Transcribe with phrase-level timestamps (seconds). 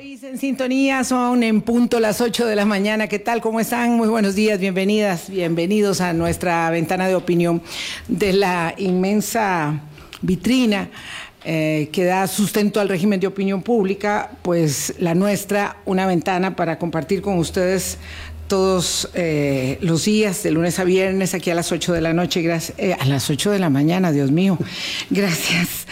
[0.00, 3.08] En sintonía son en punto las 8 de la mañana.
[3.08, 3.40] ¿Qué tal?
[3.40, 3.96] ¿Cómo están?
[3.96, 7.60] Muy buenos días, bienvenidas, bienvenidos a nuestra ventana de opinión
[8.06, 9.80] de la inmensa
[10.22, 10.88] vitrina
[11.44, 16.78] eh, que da sustento al régimen de opinión pública, pues la nuestra, una ventana para
[16.78, 17.98] compartir con ustedes
[18.46, 22.40] todos eh, los días, de lunes a viernes, aquí a las 8 de la noche,
[22.40, 24.58] gracias, eh, a las 8 de la mañana, Dios mío,
[25.10, 25.88] gracias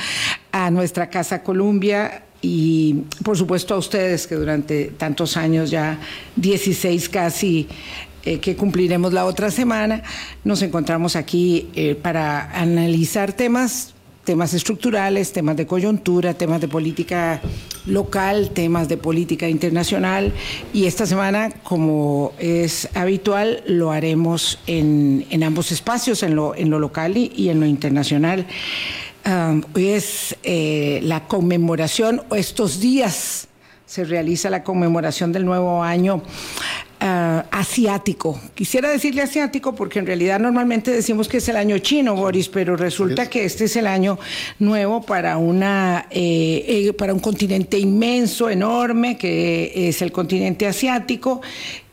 [0.52, 5.98] a nuestra Casa Columbia, y por supuesto a ustedes que durante tantos años, ya
[6.36, 7.66] 16 casi,
[8.22, 10.04] eh, que cumpliremos la otra semana,
[10.44, 17.40] nos encontramos aquí eh, para analizar temas temas estructurales, temas de coyuntura, temas de política
[17.86, 20.32] local, temas de política internacional.
[20.74, 26.70] Y esta semana, como es habitual, lo haremos en, en ambos espacios, en lo, en
[26.70, 28.46] lo local y en lo internacional
[29.74, 33.48] hoy es eh, la conmemoración, o estos días
[33.84, 36.22] se realiza la conmemoración del nuevo año
[36.98, 38.40] Ah, asiático.
[38.54, 42.74] Quisiera decirle asiático porque en realidad normalmente decimos que es el año chino, Boris, pero
[42.74, 44.18] resulta que este es el año
[44.58, 51.42] nuevo para, una, eh, eh, para un continente inmenso, enorme, que es el continente asiático,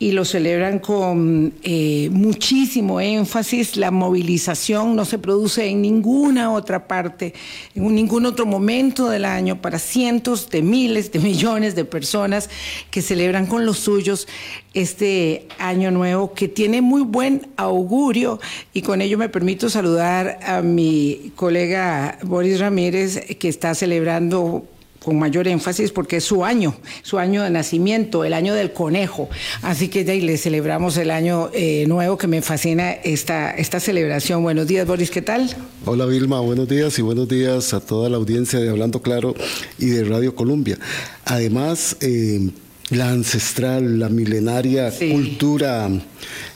[0.04, 3.78] y lo celebran con eh, muchísimo énfasis.
[3.78, 7.34] La movilización no se produce en ninguna otra parte,
[7.73, 12.50] en ningún otro momento del año para cientos de miles de millones de personas
[12.92, 14.28] que celebran con los suyos
[14.74, 18.42] este año nuevo que tiene muy buen augurio
[18.74, 24.66] y con ello me permito saludar a mi colega Boris Ramírez que está celebrando
[25.04, 29.30] con mayor énfasis porque es su año, su año de nacimiento, el año del conejo.
[29.62, 34.44] Así que ahí le celebramos el año eh, nuevo que me fascina esta, esta celebración.
[34.44, 35.50] Buenos días, Boris, ¿qué tal?
[35.86, 39.36] Hola, Vilma, buenos días y buenos días a toda la audiencia de Hablando Claro
[39.78, 40.78] y de Radio Colombia.
[41.26, 42.50] Además, eh,
[42.90, 45.90] la ancestral, la milenaria cultura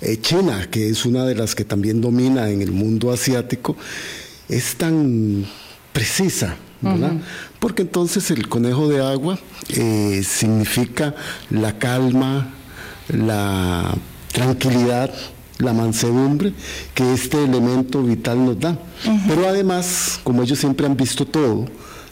[0.02, 3.75] eh, china, que es una de las que también domina en el mundo asiático,
[4.50, 5.46] es tan
[5.94, 7.13] precisa, ¿verdad?
[7.59, 11.16] Porque entonces el conejo de agua eh, significa
[11.50, 12.53] la calma,
[13.07, 13.94] la
[14.31, 15.13] tranquilidad,
[15.59, 16.53] la mansedumbre
[16.94, 18.78] que este elemento vital nos da.
[19.28, 21.66] Pero además, como ellos siempre han visto todo,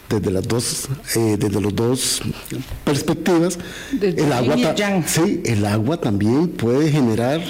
[0.08, 2.22] desde las dos eh, desde los dos
[2.84, 3.58] perspectivas
[4.00, 4.56] el agua
[5.06, 7.42] sí el agua también puede generar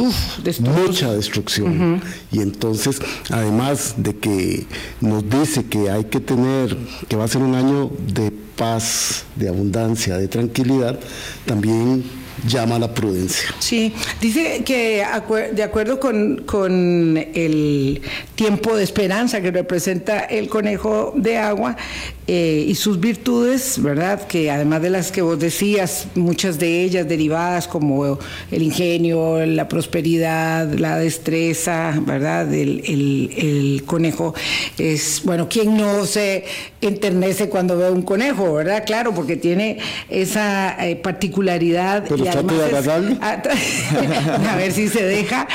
[0.60, 2.02] mucha destrucción.
[2.32, 3.00] Y entonces
[3.30, 4.66] además de que
[5.00, 6.76] nos dice que hay que tener
[7.08, 10.98] que va a ser un año de paz de abundancia de tranquilidad
[11.44, 12.04] también
[12.46, 13.48] llama la prudencia.
[13.58, 15.04] Sí, dice que
[15.52, 18.02] de acuerdo con, con, el
[18.34, 21.76] tiempo de esperanza que representa el conejo de agua
[22.28, 24.26] eh, y sus virtudes, ¿verdad?
[24.26, 28.18] Que además de las que vos decías, muchas de ellas derivadas como
[28.50, 32.52] el ingenio, la prosperidad, la destreza, ¿verdad?
[32.52, 34.34] El, el, conejo
[34.76, 36.44] es, bueno, ¿quién no se
[36.80, 38.82] enternece cuando ve un conejo, ¿verdad?
[38.84, 42.06] Claro, porque tiene esa eh, particularidad
[43.22, 45.46] a, ver si se deja.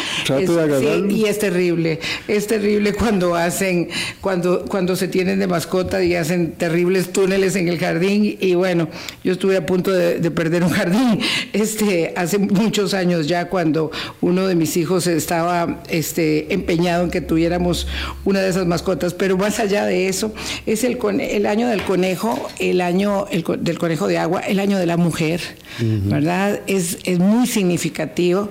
[1.10, 2.00] y es terrible,
[2.30, 3.90] es terrible cuando hacen,
[4.22, 8.38] cuando, cuando se tienen de mascota y hacen terribles túneles en el jardín.
[8.40, 8.88] Y bueno,
[9.24, 11.20] yo estuve a punto de, perder un jardín
[11.54, 13.90] este, hace muchos años ya cuando
[14.22, 17.88] uno de mis hijos estaba este, empeñado en que tuviéramos
[18.26, 19.16] una de esas mascotas.
[19.16, 20.36] Pero más allá de eso,
[20.68, 24.86] es el, el año del conejo, el año del conejo de agua, el año de
[24.86, 25.42] la mujer,
[25.80, 26.62] ¿verdad?
[26.68, 28.50] es, muy significativo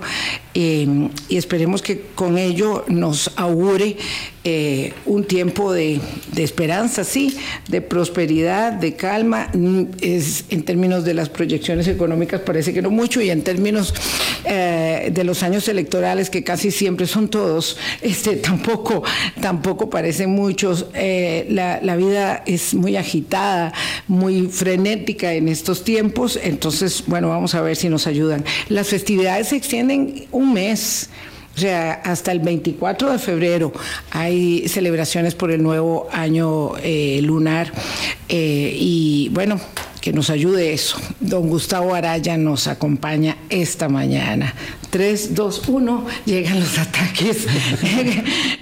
[0.53, 3.95] eh, y esperemos que con ello nos augure
[4.43, 6.01] eh, un tiempo de,
[6.35, 7.37] esperanza, sí,
[7.69, 9.49] de prosperidad, de calma.
[9.53, 13.93] Mm, es, en términos de las proyecciones económicas parece que no mucho y en términos
[14.43, 19.03] eh, de los años electorales que casi siempre son todos, este, tampoco,
[19.39, 20.87] tampoco parecen muchos.
[20.93, 23.71] la, la vida es muy agitada,
[24.07, 28.43] muy frenética en estos tiempos, entonces, bueno, vamos a ver si nos ayudan.
[28.67, 31.09] Las festividades se extienden un mes.
[31.55, 33.73] O sea, hasta el 24 de febrero
[34.11, 37.71] hay celebraciones por el nuevo año eh, lunar.
[38.29, 39.59] Eh, y bueno,
[40.01, 40.97] que nos ayude eso.
[41.19, 44.53] Don Gustavo Araya nos acompaña esta mañana.
[44.89, 47.45] 3, 2, 1, llegan los ataques.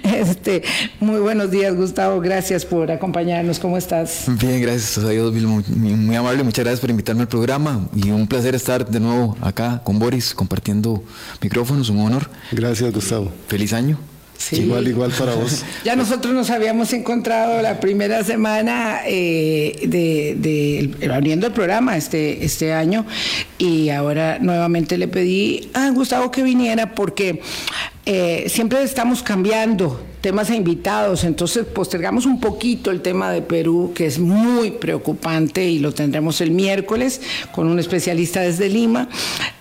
[0.04, 0.62] este,
[1.00, 2.20] muy buenos días, Gustavo.
[2.20, 3.58] Gracias por acompañarnos.
[3.58, 4.24] ¿Cómo estás?
[4.38, 6.44] Bien, gracias a Dios, muy, muy, amable.
[6.44, 10.34] Muchas gracias por invitarme al programa y un placer estar de nuevo acá con Boris
[10.34, 11.02] compartiendo
[11.40, 11.88] micrófonos.
[11.88, 12.30] Un honor.
[12.52, 13.32] Gracias, Gustavo.
[13.48, 14.09] Feliz año.
[14.52, 15.64] Igual, igual para vos.
[15.84, 22.72] Ya nosotros nos habíamos encontrado la primera semana eh, de, abriendo el programa este, este
[22.72, 23.06] año
[23.58, 27.40] y ahora nuevamente le pedí a Gustavo que viniera porque
[28.06, 33.92] eh, siempre estamos cambiando temas e invitados, entonces postergamos un poquito el tema de Perú,
[33.94, 37.20] que es muy preocupante y lo tendremos el miércoles
[37.52, 39.08] con un especialista desde Lima,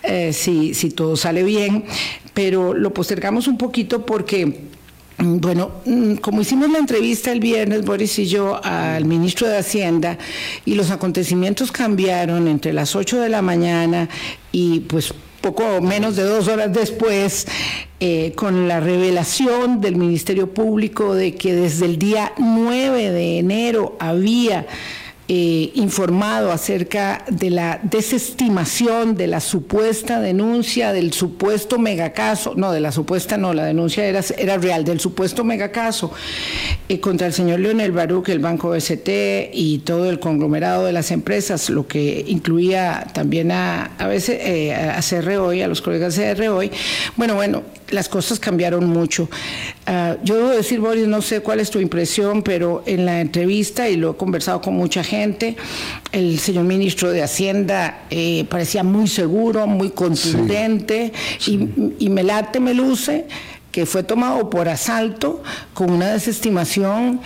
[0.03, 1.85] eh, si, si todo sale bien,
[2.33, 4.45] pero lo postergamos un poquito porque
[5.17, 9.57] mm, bueno, mm, como hicimos la entrevista el viernes, Boris y yo, al ministro de
[9.57, 10.17] Hacienda,
[10.65, 14.09] y los acontecimientos cambiaron entre las 8 de la mañana
[14.51, 17.47] y pues poco menos de dos horas después,
[17.99, 23.97] eh, con la revelación del Ministerio Público de que desde el día 9 de enero
[23.99, 24.67] había
[25.31, 32.79] eh, informado acerca de la desestimación de la supuesta denuncia del supuesto megacaso, no, de
[32.79, 36.11] la supuesta no, la denuncia era, era real, del supuesto megacaso
[36.87, 41.11] eh, contra el señor Leonel Baruch, el Banco BCT y todo el conglomerado de las
[41.11, 46.15] empresas, lo que incluía también a, a veces eh, a CR y a los colegas
[46.15, 46.71] de CR hoy.
[47.17, 49.29] Bueno, bueno, las cosas cambiaron mucho.
[49.85, 53.89] Ah, yo debo decir, Boris, no sé cuál es tu impresión, pero en la entrevista,
[53.89, 55.55] y lo he conversado con mucha gente,
[56.11, 61.11] el señor ministro de Hacienda eh, parecía muy seguro, muy contundente,
[61.45, 63.25] Y, y me late, me luce
[63.71, 65.43] que fue tomado por asalto
[65.73, 67.21] con una desestimación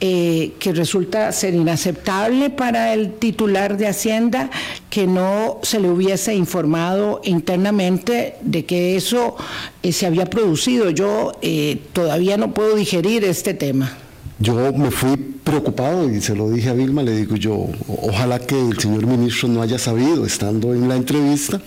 [0.00, 4.48] eh, que resulta ser inaceptable para el titular de Hacienda
[4.90, 9.36] que no se le hubiese informado internamente de que eso
[9.82, 10.90] eh, se había producido.
[10.90, 13.96] Yo eh, todavía no puedo digerir este tema.
[14.40, 18.56] Yo me fui preocupado y se lo dije a Vilma, le digo yo, ojalá que
[18.56, 21.60] el señor ministro no haya sabido, estando en la entrevista,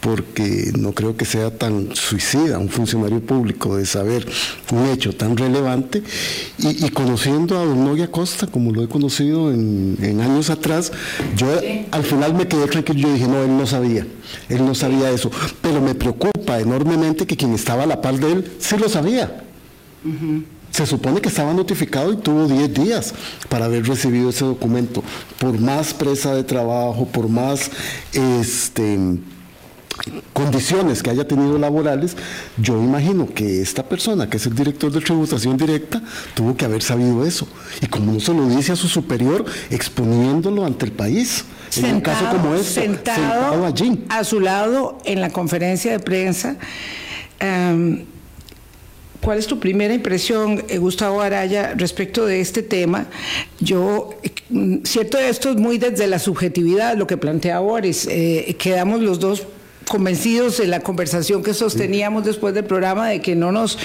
[0.00, 4.26] porque no creo que sea tan suicida un funcionario público de saber
[4.72, 6.02] un hecho tan relevante.
[6.58, 10.90] Y, conociendo a don Noguia Costa como lo he conocido en, años atrás,
[11.36, 11.46] yo
[11.92, 14.04] al final me quedé tranquilo, yo dije, no, él no sabía,
[14.48, 15.30] él no sabía eso,
[15.60, 19.44] pero me preocupa enormemente que quien estaba a la par de él sí lo sabía.
[20.80, 23.12] Se supone que estaba notificado y tuvo 10 días
[23.50, 25.04] para haber recibido ese documento.
[25.38, 27.70] Por más presa de trabajo, por más
[28.14, 28.98] este,
[30.32, 32.16] condiciones que haya tenido laborales,
[32.56, 36.00] yo imagino que esta persona, que es el director de tributación directa,
[36.32, 37.46] tuvo que haber sabido eso.
[37.82, 41.44] Y como no se lo dice a su superior, exponiéndolo ante el país.
[41.76, 44.06] en un caso como este, sentado, allí.
[44.08, 46.56] A su lado, en la conferencia de prensa.
[47.38, 48.06] Em,
[49.20, 53.06] ¿Cuál es tu primera impresión, eh, Gustavo Araya, respecto de este tema?
[53.58, 54.10] Yo,
[54.48, 58.08] mm, cierto, esto es muy desde la subjetividad, lo que plantea Boris.
[58.10, 59.46] Eh, quedamos los dos
[59.90, 63.76] convencidos en la conversación que sosteníamos después del programa de que no nos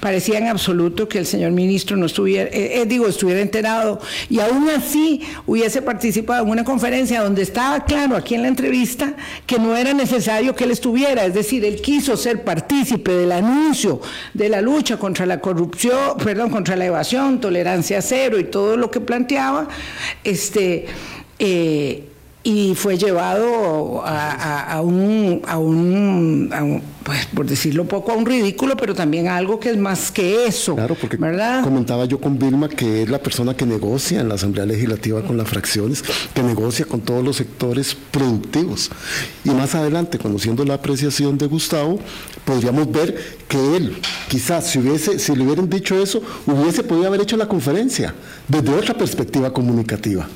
[0.00, 4.00] parecía en absoluto que el señor ministro no estuviera, eh, eh, digo, estuviera enterado.
[4.30, 9.14] Y aún así hubiese participado en una conferencia donde estaba claro aquí en la entrevista
[9.44, 14.00] que no era necesario que él estuviera, es decir, él quiso ser partícipe del anuncio
[14.32, 18.90] de la lucha contra la corrupción, perdón, contra la evasión, tolerancia cero y todo lo
[18.90, 19.68] que planteaba,
[20.24, 20.86] este
[21.38, 22.09] eh,
[22.42, 28.94] y fue llevado a, un, a, un, pues por decirlo poco, a un ridículo, pero
[28.94, 30.74] también a algo que es más que eso.
[30.74, 34.64] Claro, porque comentaba yo con Vilma que es la persona que negocia en la Asamblea
[34.64, 36.02] Legislativa con las fracciones,
[36.32, 38.90] que negocia con todos los sectores productivos.
[39.44, 41.98] Y más adelante, conociendo la apreciación de Gustavo,
[42.46, 47.20] podríamos ver que él, quizás si, hubiese, si le hubieran dicho eso, hubiese podido haber
[47.20, 48.14] hecho la conferencia
[48.48, 50.26] desde otra perspectiva comunicativa.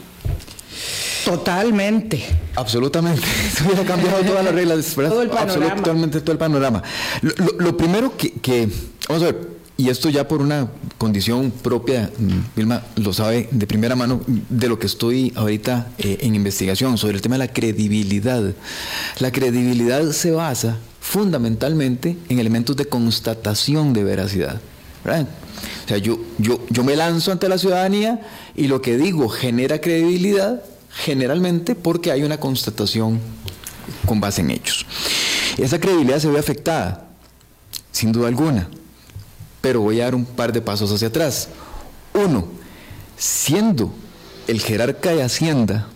[1.24, 2.24] Totalmente.
[2.54, 3.22] Absolutamente.
[3.56, 4.94] Se hubiera cambiado todas las reglas.
[4.94, 5.66] Todo el panorama.
[5.72, 6.82] Absolutamente todo el panorama.
[7.58, 8.68] Lo, primero que,
[9.08, 13.66] vamos a ver, y esto ya por una condición propia, mm, Vilma lo sabe de
[13.66, 17.52] primera mano, de lo que estoy ahorita eh, en investigación sobre el tema de la
[17.52, 18.42] credibilidad.
[19.18, 24.60] La credibilidad se basa fundamentalmente en elementos de constatación de veracidad.
[25.04, 28.22] O sea, yo, yo, yo me lanzo ante la ciudadanía
[28.56, 30.62] y lo que digo genera credibilidad
[30.96, 33.20] generalmente porque hay una constatación
[34.06, 34.86] con base en hechos.
[35.58, 37.08] Esa credibilidad se ve afectada,
[37.92, 38.68] sin duda alguna,
[39.60, 41.48] pero voy a dar un par de pasos hacia atrás.
[42.12, 42.46] Uno,
[43.16, 43.92] siendo
[44.46, 45.88] el jerarca de Hacienda,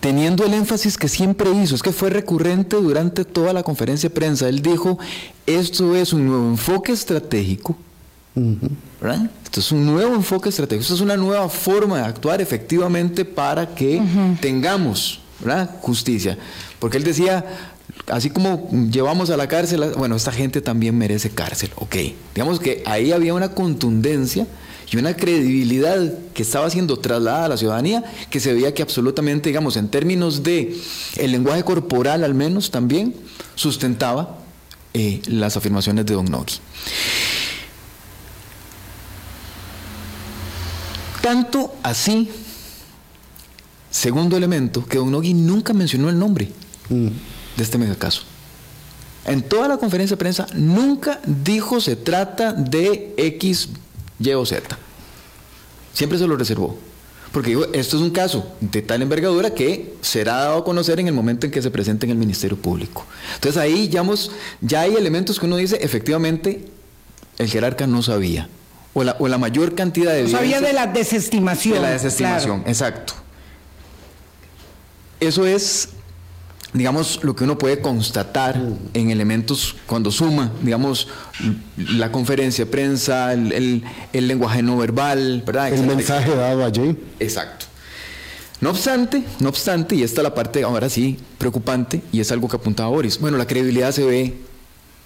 [0.00, 4.14] teniendo el énfasis que siempre hizo, es que fue recurrente durante toda la conferencia de
[4.14, 4.98] prensa, él dijo,
[5.46, 7.76] esto es un nuevo enfoque estratégico
[8.34, 13.74] esto es un nuevo enfoque estratégico, esto es una nueva forma de actuar efectivamente para
[13.74, 14.02] que
[14.40, 15.20] tengamos
[15.80, 16.38] justicia.
[16.78, 17.44] Porque él decía,
[18.06, 21.96] así como llevamos a la cárcel, bueno, esta gente también merece cárcel, ok.
[22.34, 24.46] Digamos que ahí había una contundencia
[24.90, 29.48] y una credibilidad que estaba siendo trasladada a la ciudadanía, que se veía que absolutamente,
[29.48, 30.76] digamos, en términos de
[31.16, 33.14] el lenguaje corporal al menos también,
[33.54, 34.38] sustentaba
[34.94, 36.54] eh, las afirmaciones de Don Nogui.
[41.22, 42.28] Tanto así,
[43.90, 46.50] segundo elemento, que Don Nogui nunca mencionó el nombre
[46.90, 47.06] mm.
[47.56, 48.22] de este megacaso.
[49.24, 53.68] En toda la conferencia de prensa nunca dijo se trata de X,
[54.18, 54.76] Y o Z.
[55.94, 56.76] Siempre se lo reservó.
[57.30, 61.06] Porque digo, esto es un caso de tal envergadura que será dado a conocer en
[61.06, 63.06] el momento en que se presente en el Ministerio Público.
[63.36, 64.04] Entonces ahí ya,
[64.60, 66.68] ya hay elementos que uno dice, efectivamente,
[67.38, 68.48] el jerarca no sabía.
[68.94, 70.24] O la, o la mayor cantidad de...
[70.24, 71.74] No sabía de la desestimación.
[71.74, 73.14] De la desestimación, exacto.
[75.18, 75.88] Eso es
[76.72, 78.60] digamos, lo que uno puede constatar
[78.94, 81.08] en elementos cuando suma, digamos,
[81.76, 85.72] la conferencia de prensa, el, lenguaje no verbal, ¿verdad?
[85.72, 86.96] El mensaje dado allí.
[87.20, 87.66] Exacto.
[88.60, 92.48] No obstante, no obstante, y esta es la parte ahora sí preocupante, y es algo
[92.48, 94.38] que apuntaba Boris, bueno, la credibilidad se ve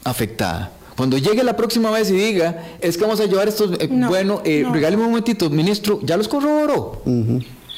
[0.04, 0.72] afectada.
[0.96, 4.40] Cuando llegue la próxima vez y diga, es que vamos a llevar estos, eh, bueno,
[4.44, 7.02] eh, regáleme un momentito, ministro, ya los corroboró.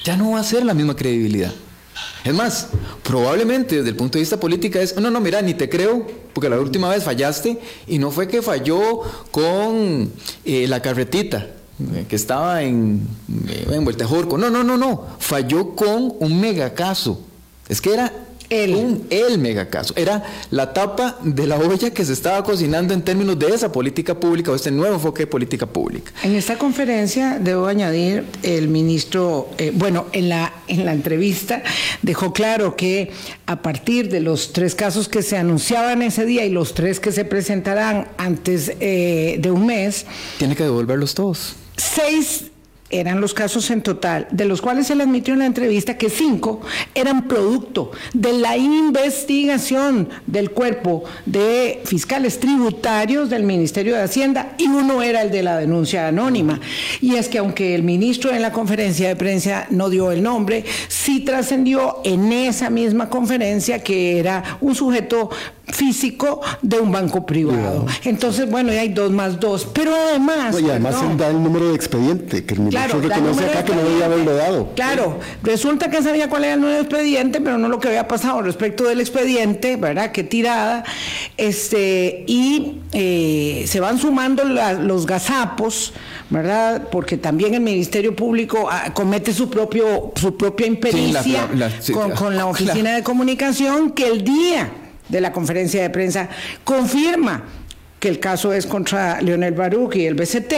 [0.05, 1.53] Ya no va a ser la misma credibilidad.
[2.25, 2.69] Es más,
[3.03, 6.49] probablemente desde el punto de vista político es, no, no, mira, ni te creo, porque
[6.49, 10.13] la última vez fallaste y no fue que falló con
[10.45, 11.47] eh, la carretita
[11.95, 13.07] eh, que estaba en,
[13.71, 14.37] en Vueltejorco.
[14.37, 15.07] No, no, no, no.
[15.19, 17.21] Falló con un megacaso.
[17.69, 18.13] Es que era
[18.51, 19.95] el, un, el megacaso.
[19.97, 24.19] Era la tapa de la olla que se estaba cocinando en términos de esa política
[24.19, 26.13] pública o este nuevo enfoque de política pública.
[26.23, 31.63] En esta conferencia, debo añadir, el ministro, eh, bueno, en la, en la entrevista
[32.03, 33.11] dejó claro que
[33.47, 37.13] a partir de los tres casos que se anunciaban ese día y los tres que
[37.13, 40.07] se presentarán antes eh, de un mes.
[40.39, 41.55] Tiene que devolverlos todos.
[41.77, 42.45] Seis
[42.91, 46.61] eran los casos en total, de los cuales le admitió en la entrevista que cinco
[46.95, 54.67] eran producto de la investigación del cuerpo de fiscales tributarios del Ministerio de Hacienda y
[54.67, 56.61] uno era el de la denuncia anónima.
[57.01, 60.65] Y es que aunque el ministro en la conferencia de prensa no dio el nombre,
[60.89, 65.31] sí trascendió en esa misma conferencia que era un sujeto
[65.73, 67.87] físico de un banco privado.
[68.05, 69.69] Entonces, bueno, ya hay dos más dos.
[69.73, 70.59] Pero además.
[70.61, 73.83] y además él da el número de expediente, que el ministro reconoce acá que no
[73.83, 74.73] debía haberlo dado.
[74.75, 78.09] Claro, resulta que sabía cuál era el número de expediente, pero no lo que había
[78.09, 80.13] pasado respecto del expediente, ¿verdad?
[80.13, 80.85] Qué tirada.
[81.37, 85.93] Este, y eh, se van sumando los gazapos,
[86.31, 86.89] ¿verdad?
[86.91, 91.49] Porque también el Ministerio Público ah, comete su propio su propia impericia
[92.17, 94.71] con, la Oficina de Comunicación que el día
[95.09, 96.29] de la conferencia de prensa
[96.65, 97.45] confirma
[97.99, 100.55] que el caso es contra Leonel Baruch y el BCT,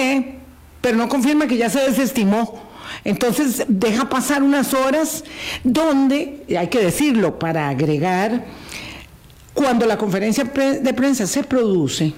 [0.81, 2.71] pero no confirma que ya se desestimó.
[3.05, 5.25] Entonces deja pasar unas horas
[5.65, 8.45] donde, hay que decirlo para agregar,
[9.55, 12.13] cuando la conferencia de prensa se produce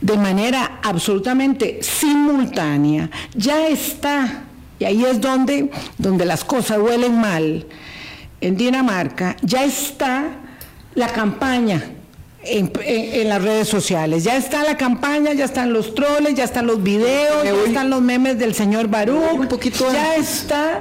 [0.00, 4.44] de manera absolutamente simultánea, ya está,
[4.78, 7.66] y ahí es donde, donde las cosas huelen mal,
[8.40, 10.45] en Dinamarca, ya está
[10.96, 11.84] la campaña
[12.42, 14.24] en, las redes sociales.
[14.24, 18.02] Ya está la campaña, ya están los troles, ya están los videos, ya están los
[18.02, 19.20] memes del señor Barú.
[19.34, 20.80] Un poquito ya está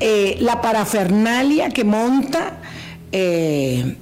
[0.00, 2.58] eh, la parafernalia que monta.
[3.12, 3.96] Eh,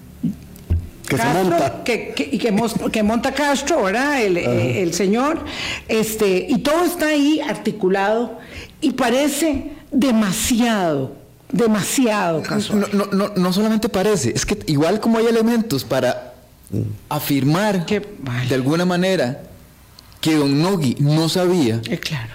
[1.09, 1.83] que monta.
[1.87, 4.23] y que, monta Castro, ¿verdad?
[4.23, 5.45] El, eh, el, señor.
[5.89, 8.39] Este, y todo está ahí articulado
[8.81, 11.24] y parece demasiado
[11.55, 12.89] demasiado casual.
[12.93, 16.35] No, no, no, solamente parece, es que igual como hay elementos para
[17.09, 19.43] afirmar de alguna manera
[20.21, 22.35] que Don Nogui no sabía, eh, claro.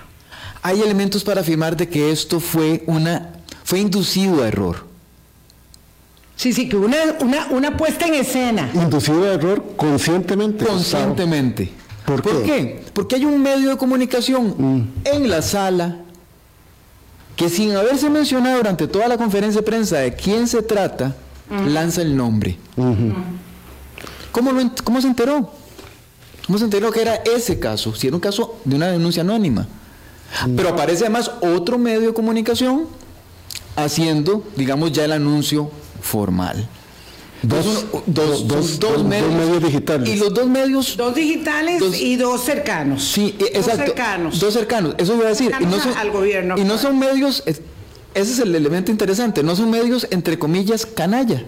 [0.62, 3.34] hay elementos para afirmar de que esto fue una
[3.64, 4.88] fue inducido a error.
[6.36, 8.72] Sí, sí, que una, una, una puesta en escena.
[8.74, 10.66] Inducido a error conscientemente.
[10.66, 11.70] Conscientemente.
[12.06, 12.82] ¿Por, qué?
[12.94, 14.88] Porque hay un medio de comunicación mm.
[15.04, 16.00] en la sala
[17.40, 21.16] que sin haberse mencionado durante toda la conferencia de prensa de quién se trata,
[21.50, 22.58] lanza el nombre.
[24.34, 24.52] ¿Cómo,
[25.00, 25.50] se enteró?
[26.46, 27.96] ¿Cómo se enteró que era ese caso?
[27.96, 29.66] Si era un caso de una denuncia anónima.
[30.54, 32.88] Pero aparece además otro medio de comunicación
[33.78, 36.68] haciendo, digamos, ya el anuncio formal.
[37.42, 40.10] Dos, dos, dos, dos, medios, digitales.
[40.10, 40.98] Y los dos medios.
[40.98, 43.04] Dos digitales y dos cercanos.
[43.04, 43.78] Sí, e, exacto.
[43.78, 44.40] Dos cercanos.
[44.40, 44.96] Dos cercanos.
[44.98, 45.52] Eso voy a decir.
[45.60, 46.58] Y no son, al gobierno.
[46.58, 47.44] Y no son medios.
[47.46, 47.62] Ese
[48.14, 49.42] es el elemento interesante.
[49.42, 51.46] No son medios, entre comillas, canalla.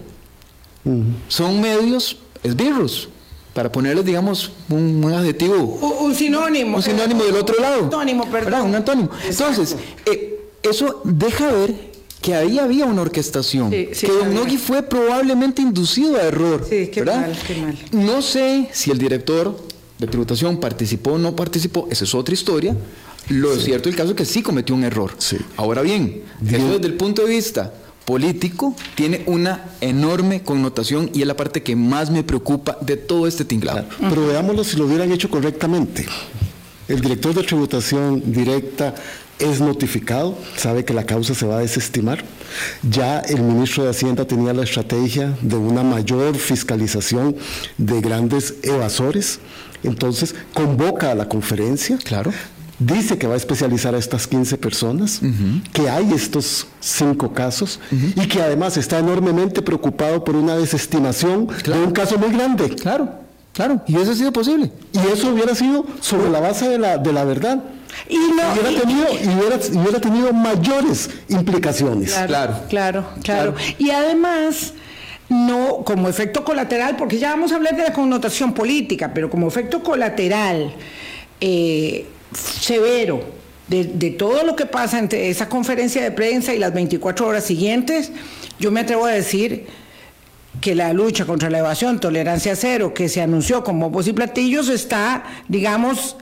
[1.28, 3.08] Son medios esbirros,
[3.54, 5.58] para ponerles, digamos, un, adjetivo.
[5.58, 6.78] Un, sinónimo.
[6.78, 7.78] Un sinónimo del otro lado.
[7.78, 8.62] Un antónimo, perdón.
[8.62, 9.10] Un antónimo.
[9.28, 11.91] Entonces, eh, eso deja ver
[12.22, 16.64] que ahí había una orquestación, que Don Nogui fue probablemente inducido a error.
[16.68, 17.78] Sí, qué mal, qué mal.
[17.90, 19.58] No sé si el director
[19.98, 22.76] de tributación participó o no participó, esa es otra historia.
[23.28, 25.12] Lo cierto el caso es que sí cometió un error.
[25.56, 27.74] Ahora bien, desde el punto de vista
[28.04, 33.26] político tiene una enorme connotación y es la parte que más me preocupa de todo
[33.26, 33.84] este tinglado.
[34.00, 36.06] Pero veámoslo si lo hubieran hecho correctamente.
[36.92, 38.94] El director de tributación directa
[39.38, 42.22] es notificado, sabe que la causa se va a desestimar.
[42.82, 47.34] Ya el ministro de Hacienda tenía la estrategia de una mayor fiscalización
[47.78, 49.40] de grandes evasores.
[49.82, 51.96] Entonces convoca a la conferencia.
[51.96, 52.30] Claro
[52.78, 55.20] dice que va a especializar a estas 15 personas,
[55.72, 61.78] que hay estos cinco casos y que además está enormemente preocupado por una desestimación de
[61.78, 62.70] un caso muy grande.
[62.70, 63.08] Claro,
[63.52, 64.70] claro, y eso ha sido posible.
[64.92, 67.62] Y eso hubiera sido sobre la base de la, de la verdad.
[68.08, 72.12] Y, hubiera, tenido, y hubiera, tenido mayores implicaciones.
[72.26, 74.72] Claro, claro, claro, Y además
[75.28, 79.48] no como efecto colateral, porque ya vamos a hablar de la connotación política, pero como
[79.48, 80.72] efecto colateral,
[81.40, 87.26] eh, severo de, todo lo que pasa entre esa conferencia de prensa y las 24
[87.26, 88.12] horas siguientes,
[88.58, 89.66] yo me atrevo a decir
[90.60, 94.68] que la lucha contra la evasión, tolerancia cero, que se anunció como voz y platillos,
[94.68, 96.16] está, digamos,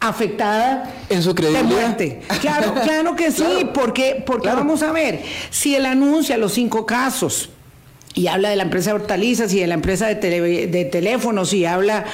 [0.00, 1.96] afectada en su credibilidad.
[2.40, 7.50] Claro, claro que sí, porque, porque vamos a ver, si él anuncia los cinco casos,
[8.14, 11.64] y habla de la empresa de hortalizas y de la empresa de, de teléfonos y
[11.64, 12.04] habla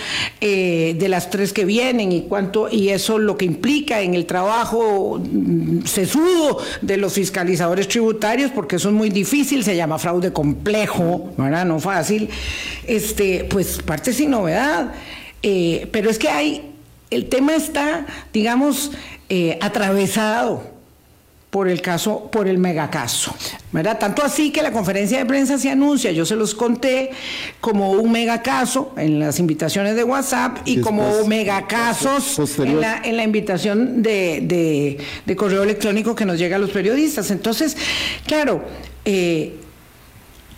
[0.40, 4.24] eh, de las tres que vienen y cuánto y eso lo que implica en el
[4.24, 10.32] trabajo mm, sesudo de los fiscalizadores tributarios porque eso es muy difícil se llama fraude
[10.32, 11.66] complejo ¿verdad?
[11.66, 12.30] no fácil.
[12.86, 14.92] Este pues parte sin novedad.
[15.42, 16.72] Eh, pero es que hay
[17.10, 18.92] el tema está digamos
[19.28, 20.79] eh, atravesado
[21.50, 23.34] por el caso, por el megacaso,
[23.72, 23.98] ¿verdad?
[23.98, 27.10] Tanto así que la conferencia de prensa se anuncia, yo se los conté
[27.60, 33.24] como un megacaso en las invitaciones de WhatsApp y, como megacasos en la, en la
[33.24, 34.96] invitación de,
[35.36, 37.32] correo electrónico que nos llega a los periodistas.
[37.32, 37.76] Entonces,
[38.26, 38.62] claro,
[39.04, 39.56] eh,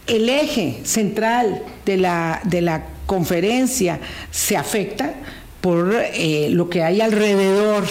[0.07, 3.99] el eje central de la, de la conferencia
[4.31, 5.15] se afecta
[5.63, 7.85] por eh, lo que hay alrededor,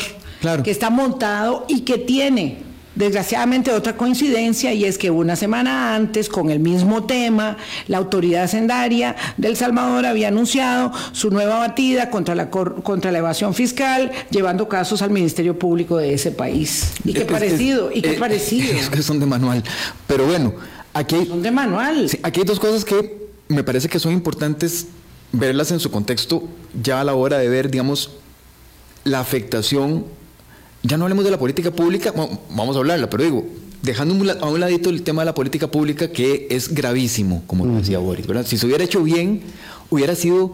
[0.63, 6.27] que está montado y que tiene Desgraciadamente otra coincidencia y es que una semana antes,
[6.27, 7.55] con el mismo tema,
[7.87, 13.53] la autoridad sendaria del Salvador había anunciado su nueva batida contra la, contra la evasión
[13.53, 16.91] fiscal, llevando casos al Ministerio Público de ese país.
[17.05, 18.73] Y qué parecido, y qué parecido.
[18.81, 19.63] Es que son de manual.
[20.05, 20.53] Pero bueno,
[20.93, 22.09] aquí hay, son de manual.
[22.23, 24.87] aquí hay dos cosas que me parece que son importantes
[25.31, 26.43] verlas en su contexto
[26.81, 28.11] ya a la hora de ver, digamos,
[29.03, 30.05] la afectación
[30.83, 32.13] ya no hablemos de la política pública,
[32.49, 33.45] vamos a hablarla, pero digo,
[33.81, 37.99] dejando a un ladito el tema de la política pública que es gravísimo, como decía
[37.99, 38.45] Boris, ¿verdad?
[38.45, 39.41] Si se hubiera hecho bien,
[39.89, 40.53] hubiera sido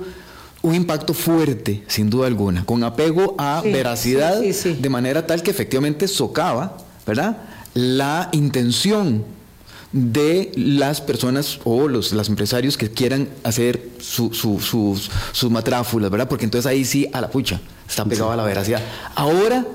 [0.61, 6.07] un impacto fuerte, sin duda alguna, con apego a veracidad, de manera tal que efectivamente
[6.07, 7.37] socava, ¿verdad?
[7.73, 9.23] La intención
[9.93, 15.09] de las personas o los, los empresarios que quieran hacer sus,
[15.49, 16.27] matráfulas, ¿verdad?
[16.27, 18.81] Porque entonces ahí sí, a la pucha, está pegado a la veracidad.
[19.15, 19.65] Ahora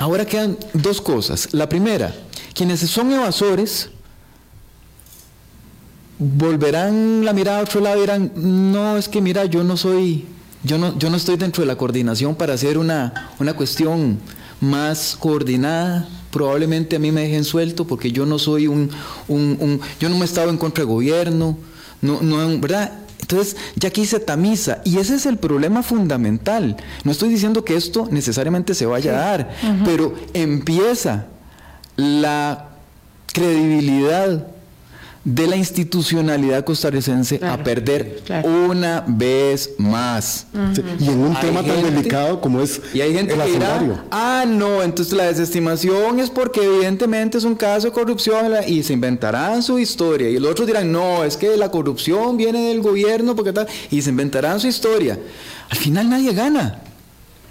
[0.00, 1.50] Ahora quedan dos cosas.
[1.52, 2.14] La primera,
[2.54, 3.90] quienes son evasores
[6.18, 10.24] volverán la mirada a otro lado y dirán, no, es que mira, yo no soy,
[10.64, 14.18] yo no, yo no estoy dentro de la coordinación para hacer una, una cuestión
[14.62, 16.08] más coordinada.
[16.30, 18.90] Probablemente a mí me dejen suelto porque yo no soy un,
[19.28, 21.58] un, yo no me he estado en contra del gobierno,
[22.00, 23.00] no, no, ¿verdad?
[23.30, 26.76] Entonces, ya aquí se tamiza y ese es el problema fundamental.
[27.04, 29.50] No estoy diciendo que esto necesariamente se vaya a dar,
[29.84, 31.26] pero empieza
[31.96, 32.70] la
[33.32, 34.48] credibilidad
[35.24, 40.46] de la institucionalidad costarricense a perder una vez más.
[40.98, 44.44] y en un tema tan delicado como es y hay gente el que dirá, ah,
[44.46, 49.62] no, entonces la desestimación es porque evidentemente es un caso de corrupción y se inventarán
[49.62, 50.28] su historia.
[50.30, 54.00] Y los otros dirán, no, es que la corrupción viene del gobierno porque tal, y
[54.00, 55.18] se inventarán su historia.
[55.68, 56.80] Al final nadie gana.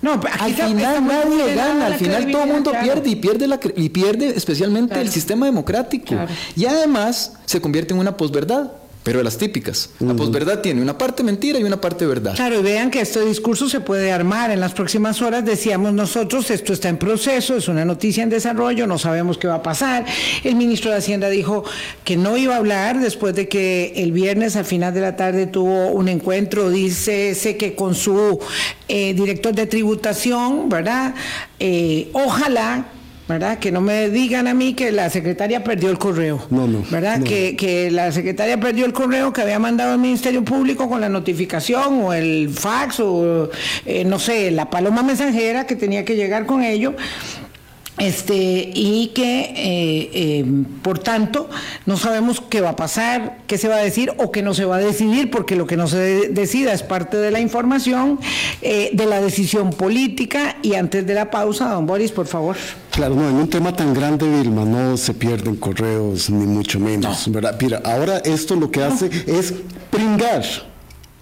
[0.01, 3.59] No, al final nadie gana, al final todo el mundo pierde y pierde la
[3.89, 6.15] pierde especialmente el sistema democrático.
[6.55, 8.71] Y además se convierte en una posverdad.
[9.09, 9.89] Pero de las típicas.
[9.97, 12.35] La posverdad tiene una parte mentira y una parte verdad.
[12.35, 15.43] Claro, y vean que este discurso se puede armar en las próximas horas.
[15.43, 19.55] Decíamos nosotros, esto está en proceso, es una noticia en desarrollo, no sabemos qué va
[19.55, 20.05] a pasar.
[20.43, 21.63] El ministro de Hacienda dijo
[22.03, 25.47] que no iba a hablar después de que el viernes al final de la tarde
[25.47, 28.37] tuvo un encuentro, dice sé que con su
[28.87, 31.15] eh, director de tributación, ¿verdad?
[31.59, 32.85] Eh, ojalá
[33.29, 33.59] ¿verdad?
[33.59, 36.43] Que no me digan a mí que la secretaria perdió el correo.
[36.49, 36.83] No, no.
[36.89, 37.21] ¿Verdad?
[37.21, 41.09] Que, que, la secretaria perdió el correo que había mandado el Ministerio Público con la
[41.09, 43.51] notificación o el fax o,
[43.85, 46.95] eh, no sé, la paloma mensajera que tenía que llegar con ello
[47.99, 50.45] este, y que, eh, eh,
[50.81, 51.49] por tanto,
[51.85, 54.65] no sabemos qué va a pasar, qué se va a decir o qué no se
[54.65, 58.19] va a decidir, porque lo que no se decida es parte de la información,
[58.61, 60.57] eh, de la decisión política.
[60.61, 62.55] Y antes de la pausa, don Boris, por favor.
[62.91, 67.31] Claro, no, en un tema tan grande, Vilma, no se pierden correos, ni mucho menos,
[67.31, 67.57] ¿verdad?
[67.61, 69.53] Mira, ahora esto lo que hace es
[69.89, 70.68] pringar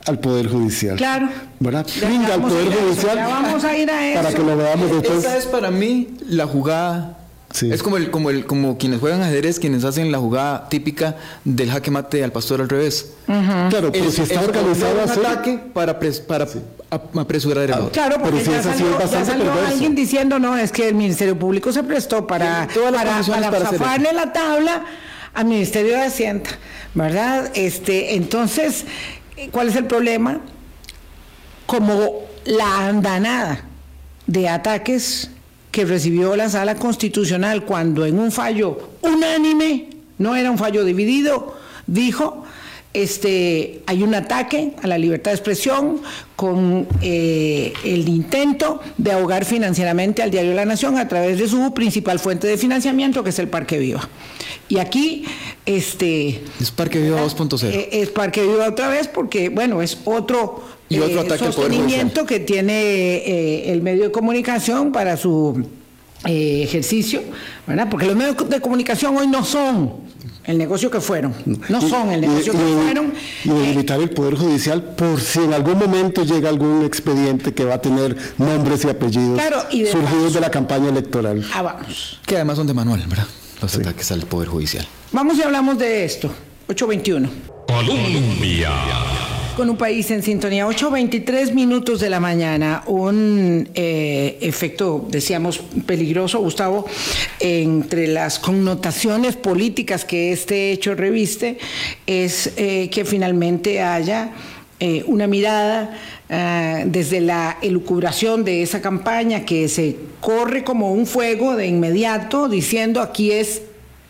[0.08, 0.96] al Poder Judicial.
[0.96, 1.30] Claro.
[1.60, 1.86] ¿Verdad?
[2.02, 3.16] Venga al Poder Judicial.
[3.16, 4.22] Ya vamos a ir a eso.
[4.22, 5.20] Para que lo veamos después.
[5.20, 7.18] Esa es para mí la jugada.
[7.52, 7.72] Sí.
[7.72, 11.16] Es como el, como el, como quienes juegan ajedrez, quienes hacen la jugada típica
[11.46, 13.14] del jaque mate al pastor al revés.
[13.28, 13.70] Uh -huh.
[13.70, 15.20] Claro, pero si está organizado así.
[15.20, 16.60] ataque para, pres, para sí.
[17.18, 20.74] apresurar el ah, Claro, porque pero si ya, salió, ya salió alguien diciendo, no, es
[20.74, 24.84] que el Ministerio Público se prestó para, para, para, para zafarle la tabla
[25.34, 26.50] al Ministerio de Hacienda,
[26.96, 27.52] ¿verdad?
[27.54, 28.86] Este, entonces,
[29.52, 30.42] ¿Cuál es el problema?
[31.66, 33.66] Como la andanada
[34.26, 35.30] de ataques
[35.72, 41.56] que recibió la sala constitucional cuando en un fallo unánime, no era un fallo dividido,
[41.86, 42.46] dijo,
[42.94, 46.02] este, hay un ataque a la libertad de expresión
[46.36, 51.74] con eh, el intento de ahogar financieramente al diario La Nación a través de su
[51.74, 54.08] principal fuente de financiamiento, que es el Parque Viva.
[54.70, 55.26] Y aquí,
[55.66, 56.42] este...
[56.60, 57.70] Es Parque Viva 2.0.
[57.72, 62.40] Eh, es Parque Viva otra vez porque, bueno, es otro, y otro eh, sostenimiento que
[62.40, 65.66] tiene eh, el medio de comunicación para su
[66.26, 67.22] eh, ejercicio,
[67.66, 67.90] ¿verdad?
[67.90, 69.94] Porque los medios de comunicación hoy no son
[70.48, 71.36] el negocio que fueron,
[71.68, 73.14] no son el negocio y, que y, fueron.
[73.44, 77.76] Y debilitar el Poder Judicial por si en algún momento llega algún expediente que va
[77.76, 81.46] a tener nombres y apellidos claro, y de surgidos paso, de la campaña electoral.
[81.54, 82.20] Ah, vamos.
[82.26, 83.28] Que además son de manual, ¿verdad?
[83.62, 83.82] Los sí.
[83.82, 84.88] ataques al Poder Judicial.
[85.12, 86.32] Vamos y hablamos de esto.
[86.70, 87.30] 821.
[87.68, 88.72] Colombia
[89.58, 90.68] con un país en sintonía.
[90.68, 92.84] 8.23 minutos de la mañana.
[92.86, 96.86] Un eh, efecto, decíamos, peligroso, Gustavo,
[97.40, 101.58] entre las connotaciones políticas que este hecho reviste,
[102.06, 104.30] es eh, que finalmente haya
[104.80, 105.98] eh, una mirada
[106.30, 113.00] desde la elucubración de esa campaña que se corre como un fuego de inmediato diciendo
[113.00, 113.62] aquí es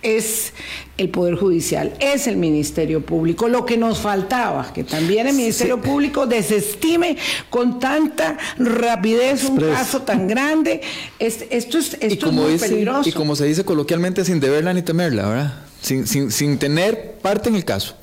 [0.01, 0.53] es
[0.97, 3.47] el Poder Judicial, es el Ministerio Público.
[3.47, 5.89] Lo que nos faltaba, que también el Ministerio sí.
[5.89, 7.17] Público desestime
[7.49, 10.81] con tanta rapidez un caso tan grande.
[11.19, 13.07] Es, esto es, esto es muy dice, peligroso.
[13.07, 15.53] Y como se dice coloquialmente, sin deberla ni temerla, ¿verdad?
[15.81, 17.95] Sin, sin, sin tener parte en el caso.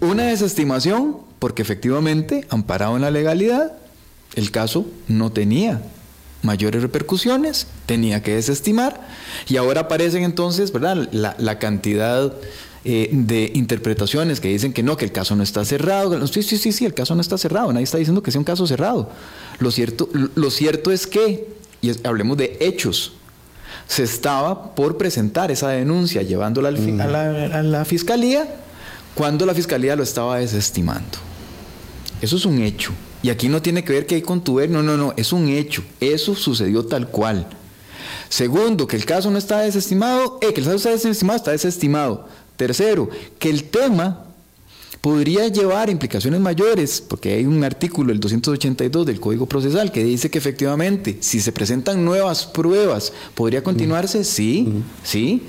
[0.00, 3.72] Una desestimación, porque efectivamente, amparado en la legalidad,
[4.34, 5.80] el caso no tenía
[6.44, 9.00] mayores repercusiones, tenía que desestimar
[9.48, 11.08] y ahora aparecen entonces, ¿verdad?
[11.12, 12.32] La, la cantidad
[12.86, 16.26] eh, de interpretaciones que dicen que no, que el caso no está cerrado.
[16.26, 18.44] Sí, sí, sí, sí, el caso no está cerrado, nadie está diciendo que sea un
[18.44, 19.10] caso cerrado.
[19.58, 21.48] Lo cierto, lo cierto es que,
[21.80, 23.14] y es, hablemos de hechos,
[23.88, 28.54] se estaba por presentar esa denuncia llevándola a la fiscalía
[29.14, 31.18] cuando la fiscalía lo estaba desestimando.
[32.20, 32.92] Eso es un hecho.
[33.24, 35.82] Y aquí no tiene que ver que hay contuber, no, no, no, es un hecho.
[35.98, 37.46] Eso sucedió tal cual.
[38.28, 42.28] Segundo, que el caso no está desestimado, eh, que el caso está desestimado, está desestimado.
[42.58, 43.08] Tercero,
[43.38, 44.26] que el tema
[45.00, 50.30] podría llevar implicaciones mayores, porque hay un artículo, el 282 del Código Procesal, que dice
[50.30, 54.22] que efectivamente, si se presentan nuevas pruebas, ¿podría continuarse?
[54.24, 54.82] Sí, uh -huh.
[55.02, 55.42] sí,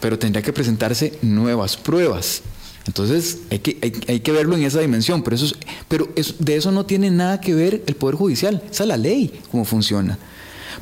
[0.00, 2.40] pero tendría que presentarse nuevas pruebas.
[2.86, 5.54] Entonces hay que, hay, hay, que verlo en esa dimensión, pero, eso, es,
[5.88, 8.96] pero eso, de eso no tiene nada que ver el Poder Judicial, esa es la
[8.96, 10.18] ley, cómo funciona.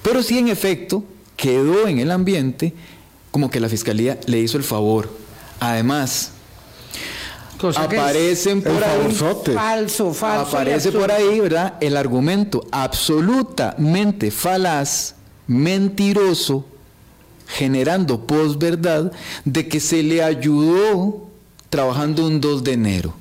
[0.03, 1.05] Pero sí, en efecto,
[1.37, 2.75] quedó en el ambiente
[3.31, 5.11] como que la Fiscalía le hizo el favor.
[5.61, 6.33] Además,
[7.59, 11.75] Cosa aparecen por ahí, falso, falso, aparece por ahí, ¿verdad?
[11.81, 15.17] El argumento absolutamente falaz,
[15.49, 16.65] mentiroso,
[17.49, 19.11] generando posverdad
[19.45, 21.28] de que se le ayudó
[21.71, 23.15] trabajando un 2 de enero.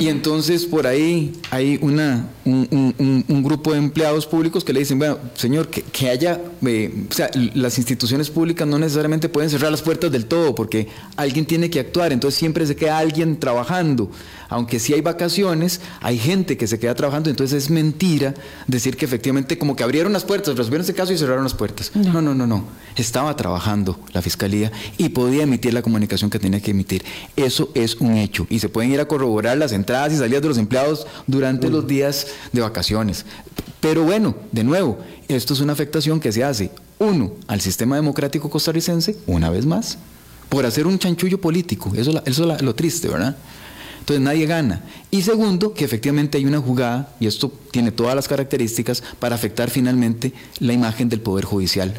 [0.00, 5.18] Y entonces por ahí hay una, un, grupo de empleados públicos que le dicen, bueno,
[5.34, 10.10] señor, que, haya, eh, o sea, las instituciones públicas no necesariamente pueden cerrar las puertas
[10.10, 14.10] del todo porque alguien tiene que actuar, entonces siempre se queda alguien trabajando.
[14.54, 18.34] Aunque sí hay vacaciones, hay gente que se queda trabajando, entonces es mentira
[18.68, 21.90] decir que efectivamente como que abrieron las puertas, resolvieron ese caso y cerraron las puertas.
[21.96, 22.62] No, no, no, no.
[22.94, 27.04] Estaba trabajando la fiscalía y podía emitir la comunicación que tenía que emitir.
[27.34, 30.48] Eso es un hecho y se pueden ir a corroborar las entradas y salidas de
[30.50, 33.26] los empleados durante los días de vacaciones.
[33.80, 38.48] Pero bueno, de nuevo, esto es una afectación que se hace, uno, al sistema democrático
[38.48, 39.98] costarricense, una vez más,
[40.48, 41.90] por hacer un chanchullo político.
[41.96, 43.36] Eso, eso es lo triste, ¿verdad?
[44.04, 44.82] Entonces nadie gana.
[45.10, 49.70] Y segundo, que efectivamente hay una jugada, y esto tiene todas las características, para afectar
[49.70, 51.94] finalmente la imagen del Poder Judicial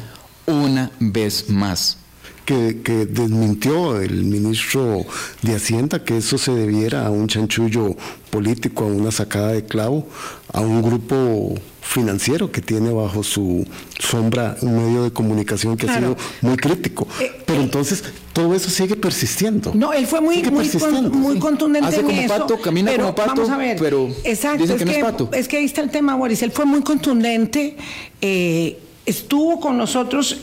[0.46, 1.98] una vez más
[2.46, 5.04] que, desmintió el ministro
[5.42, 7.96] de Hacienda que eso se debiera a un chanchullo
[8.30, 10.06] político, a una sacada de clavo,
[10.52, 13.66] a un grupo financiero que tiene bajo su
[13.98, 17.06] sombra un medio de comunicación que ha sido muy crítico.
[17.20, 18.04] Eh, pero entonces
[18.36, 19.72] todo eso sigue persistiendo.
[19.74, 23.78] No, él fue muy, muy, contundente Hace como pato, camina como pato, vamos a ver,
[23.80, 26.42] pero exacto, es que, es que ahí está el tema, Boris.
[26.42, 27.78] Él fue muy contundente,
[28.20, 30.36] eh, estuvo con nosotros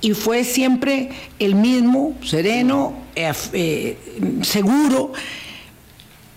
[0.00, 3.96] y fue siempre el mismo, sereno, eh, eh,
[4.42, 5.12] seguro,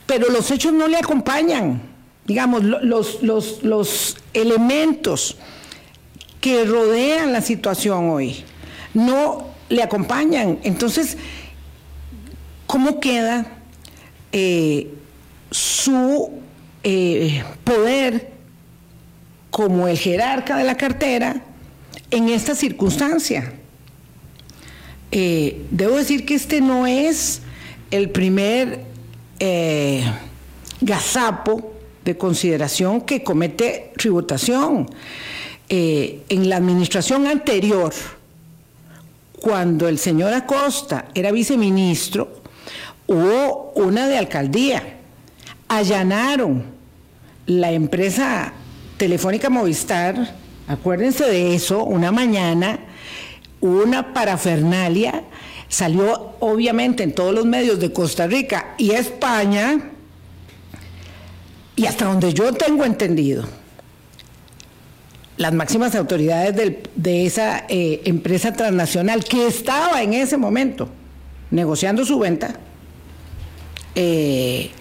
[0.05, 1.81] pero los hechos no le acompañan.
[2.27, 5.37] Digamos, los, los, los elementos
[6.39, 8.43] que rodean la situación hoy
[8.93, 10.59] no le acompañan.
[10.63, 11.17] Entonces,
[12.67, 13.45] ¿cómo queda
[14.31, 14.93] eh,
[15.51, 16.31] su
[17.63, 18.31] poder
[19.49, 21.43] como el jerarca de la cartera?
[22.13, 23.53] en esta circunstancia.
[25.11, 27.41] Eh, debo decir que este no es
[27.89, 28.81] el primer
[29.39, 30.03] eh,
[30.79, 31.73] gazapo
[32.05, 34.87] de consideración que comete tributación.
[35.69, 37.91] Eh, en la administración anterior,
[39.43, 42.41] cuando el señor Acosta era viceministro,
[43.07, 44.99] hubo una de alcaldía.
[45.67, 46.63] Allanaron
[47.45, 48.53] la empresa
[48.95, 52.79] telefónica Movistar Acuérdense de eso, una mañana,
[53.59, 55.23] una parafernalia
[55.67, 59.89] salió obviamente en todos los medios de Costa Rica y España,
[61.75, 63.43] y hasta donde yo tengo entendido,
[65.37, 66.55] las máximas autoridades
[66.95, 70.89] de esa eh, empresa transnacional que estaba en ese momento
[71.53, 72.59] negociando su venta,
[73.95, 74.71] eh,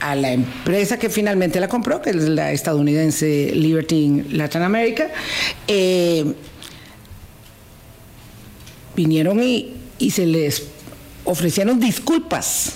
[0.00, 5.08] a la empresa que finalmente la compró, que es la estadounidense Liberty Latin America,
[5.66, 6.24] eh,
[8.94, 9.74] vinieron y,
[10.10, 10.68] se les
[11.24, 12.74] ofrecieron disculpas.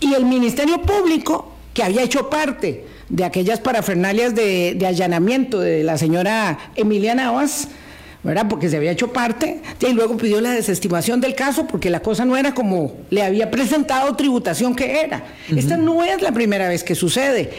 [0.00, 5.82] Y el Ministerio Público, que había hecho parte de aquellas parafernalias de, de allanamiento de
[5.84, 7.68] la señora Emilia Navas,
[8.22, 8.46] ¿verdad?
[8.48, 12.24] Porque se había hecho parte, y luego pidió la desestimación del caso porque la cosa
[12.24, 15.24] no era como le había presentado tributación que era.
[15.54, 17.50] Esta no es la primera vez que sucede.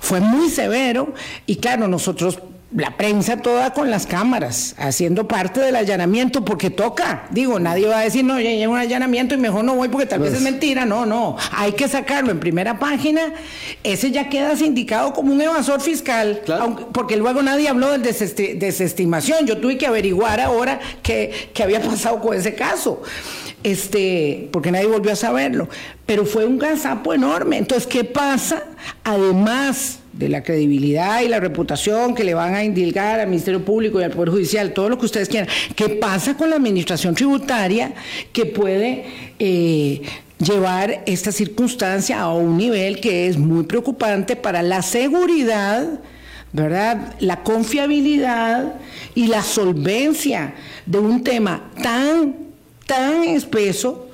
[0.00, 1.14] Fue muy severo
[1.46, 2.38] y claro, nosotros
[2.74, 7.26] la prensa toda con las cámaras, haciendo parte del allanamiento, porque toca.
[7.30, 10.06] Digo, nadie va a decir, no, ya hay un allanamiento y mejor no voy porque
[10.06, 10.50] tal vez es pues.
[10.50, 10.84] mentira.
[10.86, 13.34] No, no, hay que sacarlo en primera página.
[13.82, 16.42] Ese ya queda sindicado como un evasor fiscal,
[16.92, 19.46] porque luego nadie habló de desestimación.
[19.46, 23.02] Yo tuve que averiguar ahora qué, qué había pasado con ese caso
[23.62, 25.68] este, porque nadie volvió a saberlo,
[26.06, 27.58] pero fue un gazapo enorme.
[27.58, 28.64] Entonces, ¿qué pasa?
[29.04, 34.00] Además de la credibilidad y la reputación que le van a indilgar al Ministerio Público
[34.00, 37.94] y al Poder Judicial, todo lo que ustedes quieran, ¿qué pasa con la administración tributaria
[38.32, 39.04] que puede
[39.38, 40.02] eh,
[40.38, 46.00] llevar esta circunstancia a un nivel que es muy preocupante para la seguridad?
[46.52, 47.14] ¿verdad?
[47.20, 48.74] La confiabilidad
[49.14, 52.36] y la solvencia de un tema tan,
[52.86, 54.10] tan espeso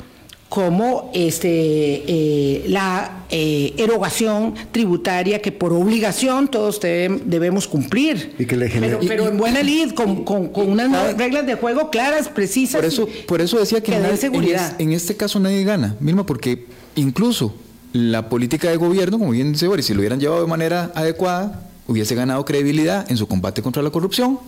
[0.48, 8.34] como este, eh, la eh, erogación tributaria que por obligación todos debemos cumplir.
[8.38, 12.80] Y que le pero, en buena lid, con, unas reglas de juego claras, precisas.
[12.80, 17.54] Por eso, por eso decía que, En, este caso nadie gana, mismo porque incluso
[17.92, 21.68] la política de gobierno, como bien dice Boris, si lo hubieran llevado de manera adecuada,
[21.86, 24.38] hubiese ganado credibilidad en su combate contra la corrupción.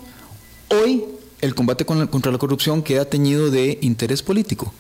[0.69, 1.05] Hoy
[1.43, 4.73] el combate contra la corrupción queda teñido de interés político.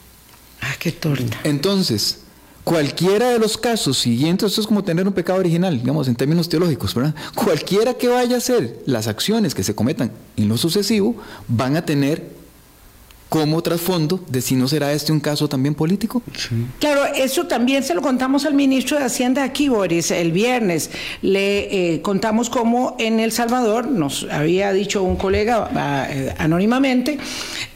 [0.61, 1.41] Ah, qué torta.
[1.45, 2.21] Entonces,
[2.65, 6.49] cualquiera de los casos siguientes, esto es como tener un pecado original, digamos, en términos
[6.49, 7.15] teológicos, ¿verdad?
[7.35, 11.17] Cualquiera que vaya a ser las acciones que se cometan en lo sucesivo,
[11.49, 12.40] van a tener
[13.31, 16.21] como trasfondo de si no será este un caso también político.
[16.81, 20.91] Claro, eso también se lo contamos al ministro de Hacienda aquí, Boris, el viernes.
[21.23, 27.19] Le eh, contamos cómo en El Salvador, nos había dicho un colega ah, eh, anónimamente,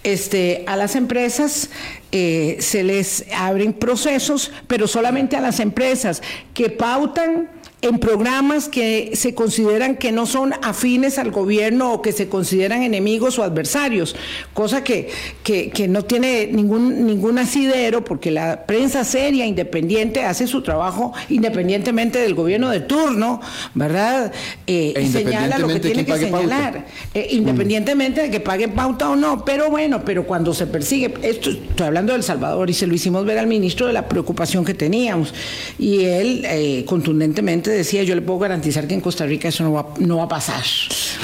[0.02, 1.70] este, a las empresas
[2.10, 6.20] eh, se les abren procesos, pero solamente a las empresas
[6.52, 7.48] que pautan
[7.84, 12.82] en programas que se consideran que no son afines al gobierno o que se consideran
[12.82, 14.16] enemigos o adversarios,
[14.54, 15.10] cosa que,
[15.42, 22.18] que, no tiene ningún, ningún asidero porque la prensa seria, independiente, hace su trabajo independientemente
[22.18, 23.42] del gobierno de turno,
[23.74, 24.32] ¿verdad?
[24.66, 29.16] Eh, e señala lo que tiene que señalar, eh, independientemente de que paguen pauta o
[29.16, 32.86] no, pero bueno, pero cuando se persigue, esto estoy hablando de El Salvador y se
[32.86, 35.34] lo hicimos ver al ministro de la preocupación que teníamos
[35.78, 39.72] y él eh, contundentemente decía, yo le puedo garantizar que en Costa Rica eso no
[39.72, 40.62] va, no va a pasar,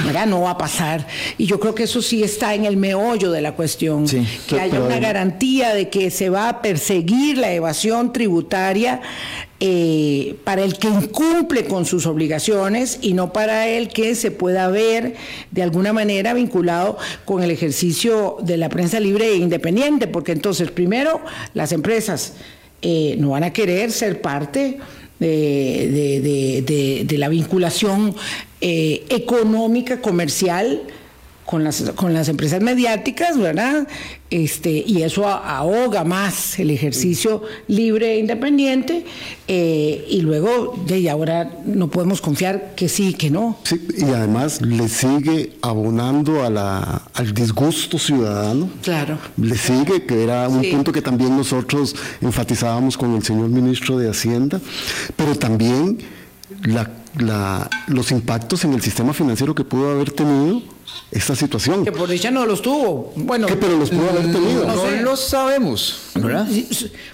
[0.05, 0.25] ¿verdad?
[0.25, 1.07] No va a pasar.
[1.37, 4.05] Y yo creo que eso sí está en el meollo de la cuestión,
[4.47, 9.01] que haya una garantía de que se va a perseguir la evasión tributaria
[9.63, 14.67] eh, para el que incumple con sus obligaciones y no para el que se pueda
[14.69, 15.13] ver
[15.51, 20.71] de alguna manera vinculado con el ejercicio de la prensa libre e independiente, porque entonces
[20.71, 21.21] primero
[21.53, 22.33] las empresas
[22.81, 24.79] eh, no van a querer ser parte
[25.27, 28.15] de, de, la vinculación
[28.59, 30.81] eh, económica, comercial
[31.45, 33.87] con las, con las empresas mediáticas, ¿verdad?
[34.29, 39.05] Este, y eso ahoga más el ejercicio libre e independiente,
[39.47, 43.57] eh, y luego de ahora no podemos confiar que sí, que no.
[43.63, 48.69] Sí, y además le sigue abonando a la, al disgusto ciudadano.
[48.81, 49.17] Claro.
[49.35, 54.09] Le sigue, que era un punto que también nosotros enfatizábamos con el señor ministro de
[54.09, 54.61] Hacienda,
[55.17, 55.97] pero también
[56.63, 60.61] la, los impactos en el sistema financiero que pudo haber tenido
[61.11, 61.83] esta situación.
[61.83, 63.11] Que por dicha no los tuvo.
[63.15, 64.65] Bueno, pero los pudo haber tenido.
[64.65, 66.47] No, lo sabemos, ¿verdad?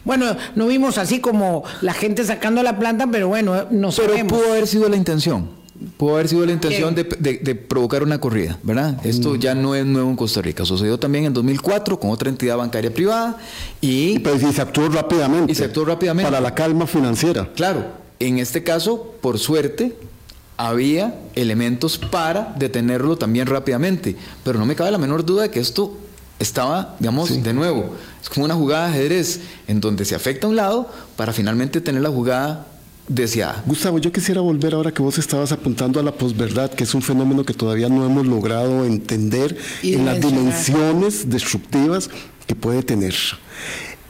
[0.05, 4.51] Bueno, no vimos así como la gente sacando la planta, pero bueno, no pero pudo
[4.51, 5.57] haber sido la intención.
[5.97, 8.99] Pudo haber sido la intención de, provocar una corrida, ¿verdad?
[9.05, 9.39] Esto mm.
[9.39, 10.65] ya no es nuevo en Costa Rica.
[10.65, 13.37] Sucedió también en 2004 con otra entidad bancaria privada
[13.79, 14.17] y...
[14.19, 15.51] Pues, y se actuó rápidamente.
[15.51, 16.31] Y se actuó rápidamente.
[16.31, 17.49] Para la calma financiera.
[17.55, 17.85] Claro.
[18.19, 19.95] En este caso, por suerte,
[20.57, 24.15] había elementos para detenerlo también rápidamente.
[24.43, 25.97] Pero no me cabe la menor duda de que esto
[26.39, 30.49] estaba, digamos, de nuevo, es como una jugada de ajedrez en donde se afecta a
[30.49, 32.67] un lado para finalmente tener la jugada
[33.07, 33.63] deseada.
[33.65, 37.01] Gustavo, yo quisiera volver ahora que vos estabas apuntando a la posverdad, que es un
[37.01, 42.09] fenómeno que todavía no hemos logrado entender en las dimensiones destructivas
[42.45, 43.15] que puede tener.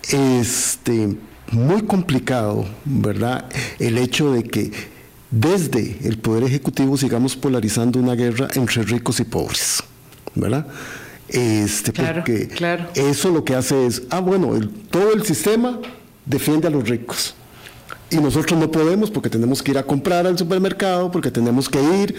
[0.09, 1.15] Este,
[1.51, 3.45] muy complicado, ¿verdad?
[3.79, 4.71] El hecho de que
[5.29, 9.83] desde el Poder Ejecutivo sigamos polarizando una guerra entre ricos y pobres,
[10.35, 10.67] ¿verdad?
[11.27, 12.49] Este, porque
[12.95, 14.57] eso lo que hace es, ah, bueno,
[14.89, 15.79] todo el sistema
[16.25, 17.35] defiende a los ricos.
[18.09, 21.81] Y nosotros no podemos porque tenemos que ir a comprar al supermercado, porque tenemos que
[21.81, 22.15] ir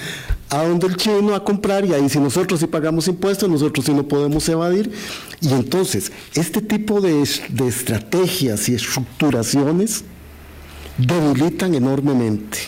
[0.50, 3.94] a donde el chino a comprar y ahí si nosotros sí pagamos impuestos, nosotros sí
[3.94, 4.92] no podemos evadir.
[5.40, 10.04] Y entonces, este tipo de, de estrategias y estructuraciones
[10.98, 12.58] debilitan enormemente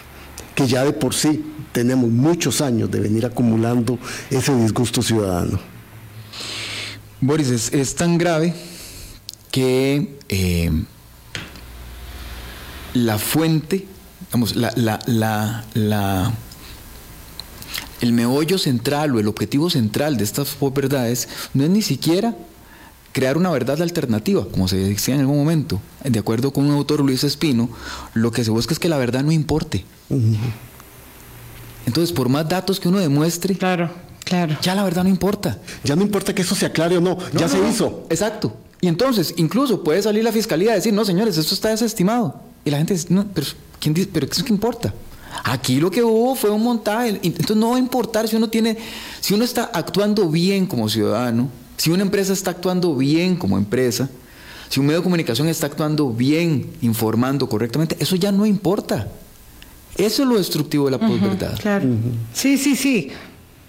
[0.54, 3.98] que ya de por sí tenemos muchos años de venir acumulando
[4.30, 5.58] ese disgusto ciudadano.
[7.20, 8.54] Boris, es, tan grave
[9.50, 10.70] que eh,
[12.94, 13.86] la fuente,
[14.32, 16.32] vamos, la, la, la,
[18.00, 22.34] el meollo central o el objetivo central de estas verdades no es ni siquiera
[23.12, 25.80] crear una verdad alternativa, como se decía en algún momento.
[26.04, 27.68] De acuerdo con un autor, Luis Espino,
[28.14, 29.84] lo que se busca es que la verdad no importe.
[31.86, 33.90] Entonces, por más datos que uno demuestre, claro,
[34.24, 34.56] claro.
[34.62, 35.58] ya la verdad no importa.
[35.84, 38.06] Ya no importa que eso se aclare o no, ya se hizo.
[38.10, 38.56] Exacto.
[38.80, 42.40] Y entonces, incluso puede salir la fiscalía a decir, no, señores, esto está desestimado.
[42.64, 43.46] Y la gente dice, no, pero
[43.78, 44.08] ¿quién dice?
[44.12, 44.94] ¿Pero qué es que importa?
[45.44, 47.20] Aquí lo que hubo fue un montaje.
[47.22, 48.76] Entonces no va a importar si uno tiene,
[49.20, 54.08] si uno está actuando bien como ciudadano, si una empresa está actuando bien como empresa,
[54.68, 59.08] si un medio de comunicación está actuando bien, informando correctamente, eso ya no importa.
[60.04, 61.58] Eso es lo destructivo de la posverdad.
[61.60, 61.86] Claro.
[62.32, 63.10] Sí, sí, sí.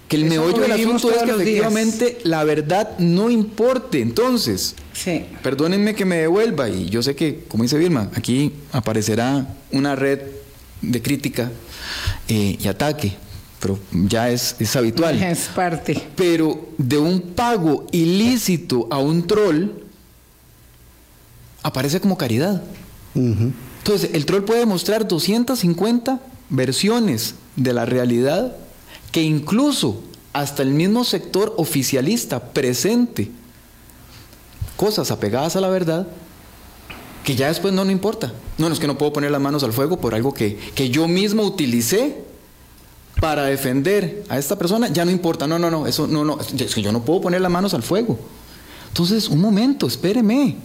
[0.08, 4.02] Que el meollo del asunto es que efectivamente la verdad no importe.
[4.02, 5.26] Entonces, sí.
[5.42, 10.20] perdónenme que me devuelva, y yo sé que, como dice Vilma, aquí aparecerá una red
[10.82, 11.52] de crítica
[12.28, 13.14] eh, y ataque,
[13.60, 15.22] pero ya es, es habitual.
[15.24, 16.02] Es parte.
[16.16, 19.70] Pero de un pago ilícito a un troll,
[21.64, 22.62] aparece como caridad.
[23.82, 28.56] Entonces, el troll puede mostrar 250 versiones de la realidad
[29.12, 30.02] que incluso
[30.34, 33.32] hasta el mismo sector oficialista presente
[34.78, 36.08] cosas apegadas a la verdad
[37.24, 38.34] que ya después no, no importa.
[38.58, 40.90] No, no es que no puedo poner las manos al fuego por algo que, que
[40.90, 42.24] yo mismo utilicé
[43.20, 45.48] para defender a esta persona, ya no importa.
[45.48, 47.84] No, no, no, eso no, no, es que yo no puedo poner las manos al
[47.84, 48.18] fuego.
[48.88, 50.58] Entonces, un momento, espéreme.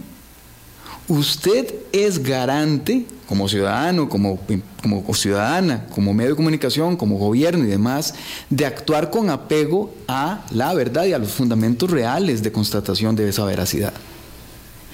[1.07, 4.39] Usted es garante, como ciudadano, como,
[4.81, 8.13] como ciudadana, como medio de comunicación, como gobierno y demás,
[8.49, 13.29] de actuar con apego a la verdad y a los fundamentos reales de constatación de
[13.29, 13.93] esa veracidad.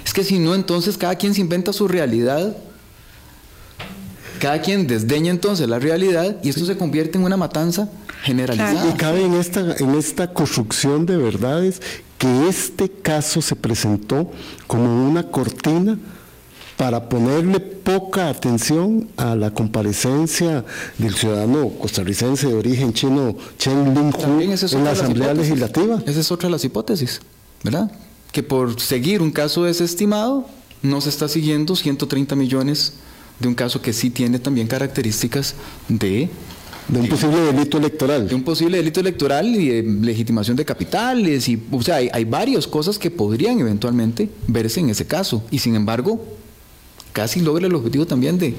[0.05, 2.55] Es que si no, entonces cada quien se inventa su realidad,
[4.39, 7.89] cada quien desdeña entonces la realidad y esto se convierte en una matanza
[8.23, 8.89] generalizada.
[8.89, 11.81] Y cabe en esta, en esta construcción de verdades
[12.23, 14.31] que este caso se presentó
[14.65, 15.99] como una cortina
[16.77, 20.63] para ponerle poca atención a la comparecencia
[20.97, 26.01] del ciudadano costarricense de origen chino Chen Lin-hu en la Asamblea Legislativa.
[26.05, 27.19] Esa es otra de las hipótesis,
[27.61, 27.91] ¿verdad?
[28.31, 30.47] Que por seguir un caso desestimado
[30.81, 32.93] no se está siguiendo 130 millones
[33.39, 35.55] de un caso que sí tiene también características
[35.89, 36.29] de
[36.87, 38.27] de un posible delito electoral.
[38.27, 41.47] De un posible delito electoral y de legitimación de capitales.
[41.47, 45.43] Y, o sea, hay, varias cosas que podrían eventualmente verse en ese caso.
[45.51, 46.23] Y sin embargo,
[47.11, 48.53] casi logra el objetivo también de,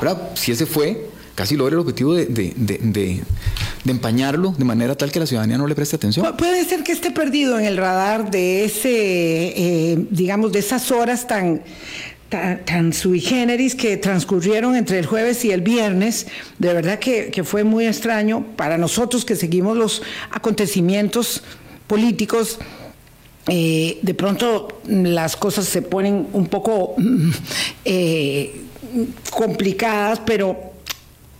[0.00, 0.30] ¿verdad?
[0.34, 3.22] si ese fue, casi logra el objetivo de, de, de,
[3.86, 6.36] empañarlo de manera tal que la ciudadanía no le preste atención.
[6.36, 11.26] Puede ser que esté perdido en el radar de ese, eh, digamos, de esas horas
[11.26, 11.62] tan
[12.28, 16.26] tan, sui generis que transcurrieron entre el jueves y el viernes,
[16.58, 21.42] de verdad que, fue muy extraño para nosotros que seguimos los acontecimientos
[21.86, 22.58] políticos.
[23.50, 26.96] Eh, de pronto las cosas se ponen un poco
[27.84, 28.60] eh,
[29.30, 30.68] complicadas, pero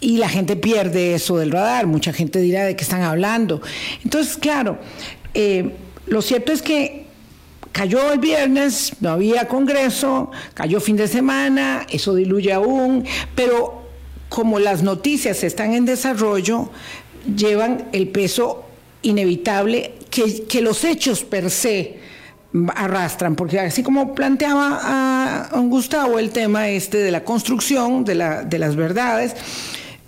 [0.00, 3.60] y la gente pierde eso del radar, mucha gente dirá de qué están hablando.
[4.04, 4.78] Entonces, claro,
[5.34, 5.72] eh,
[6.06, 7.07] lo cierto es que
[7.72, 13.04] Cayó el viernes, no había congreso, cayó fin de semana, eso diluye aún,
[13.34, 13.82] pero
[14.28, 16.70] como las noticias están en desarrollo,
[17.36, 18.64] llevan el peso
[19.02, 21.98] inevitable que, los hechos per se
[22.74, 28.42] arrastran, porque así como planteaba a Gustavo el tema este de la construcción de, la,
[28.42, 29.34] de las verdades,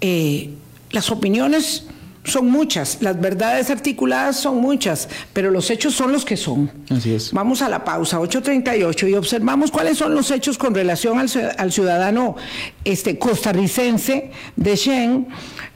[0.01, 0.51] eh,
[0.91, 1.85] las opiniones
[2.31, 6.71] son muchas, las verdades articuladas son muchas, pero los hechos son los que son.
[6.91, 7.33] Así es.
[7.33, 12.37] Vamos a la pausa, 8.38, y observamos cuáles son los hechos con relación al, ciudadano
[12.85, 15.29] este, costarricense de Shen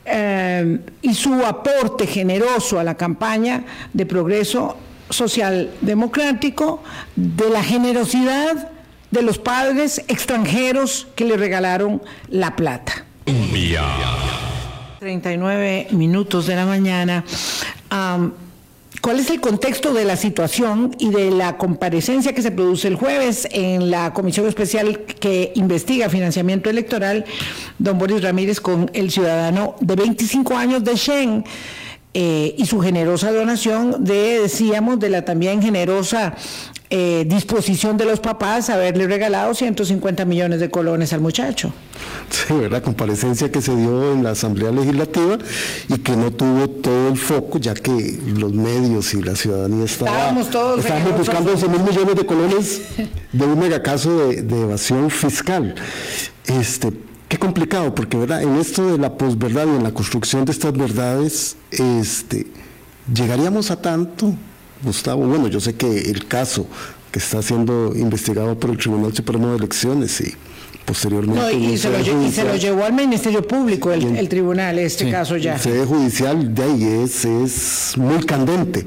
[0.05, 4.76] eh, y su aporte generoso a la campaña de progreso
[5.11, 6.82] social democrático,
[7.16, 8.70] de la generosidad
[9.11, 13.05] de los padres extranjeros que le regalaron la plata.
[15.05, 17.26] 39 minutos de la mañana.
[19.02, 22.94] ¿Cuál es el contexto de la situación y de la comparecencia que se produce el
[22.94, 27.26] jueves en la comisión especial que investiga financiamiento electoral?
[27.78, 31.44] Don Boris Ramírez con el ciudadano de 25 años de Shen.
[32.16, 36.36] Eh, y su generosa donación de, decíamos, de la también generosa
[36.91, 41.72] eh, disposición de los papás haberle regalado 150 millones de colones al muchacho.
[42.30, 45.39] Sí, la comparecencia que se dio en la Asamblea Legislativa
[45.89, 50.51] y que no tuvo todo el foco, ya que los medios y la ciudadanía estábamos
[50.51, 52.82] todos estábamos buscando 11 mil millones de colones
[53.32, 55.74] de un megacaso de, de evasión fiscal.
[56.47, 56.93] Este,
[57.28, 58.43] qué complicado, porque ¿verdad?
[58.43, 62.47] en esto de la posverdad y en la construcción de estas verdades, este,
[63.12, 64.35] llegaríamos a tanto
[64.85, 66.66] Gustavo, bueno, yo sé que el caso
[67.11, 70.35] que está siendo investigado por el Tribunal Supremo de Elecciones y
[70.85, 71.41] posteriormente...
[71.41, 75.55] No, y, se, lo, llevó al Ministerio Público el, tribunal, este caso ya.
[75.55, 78.85] El sede judicial de ahí es, es muy candente,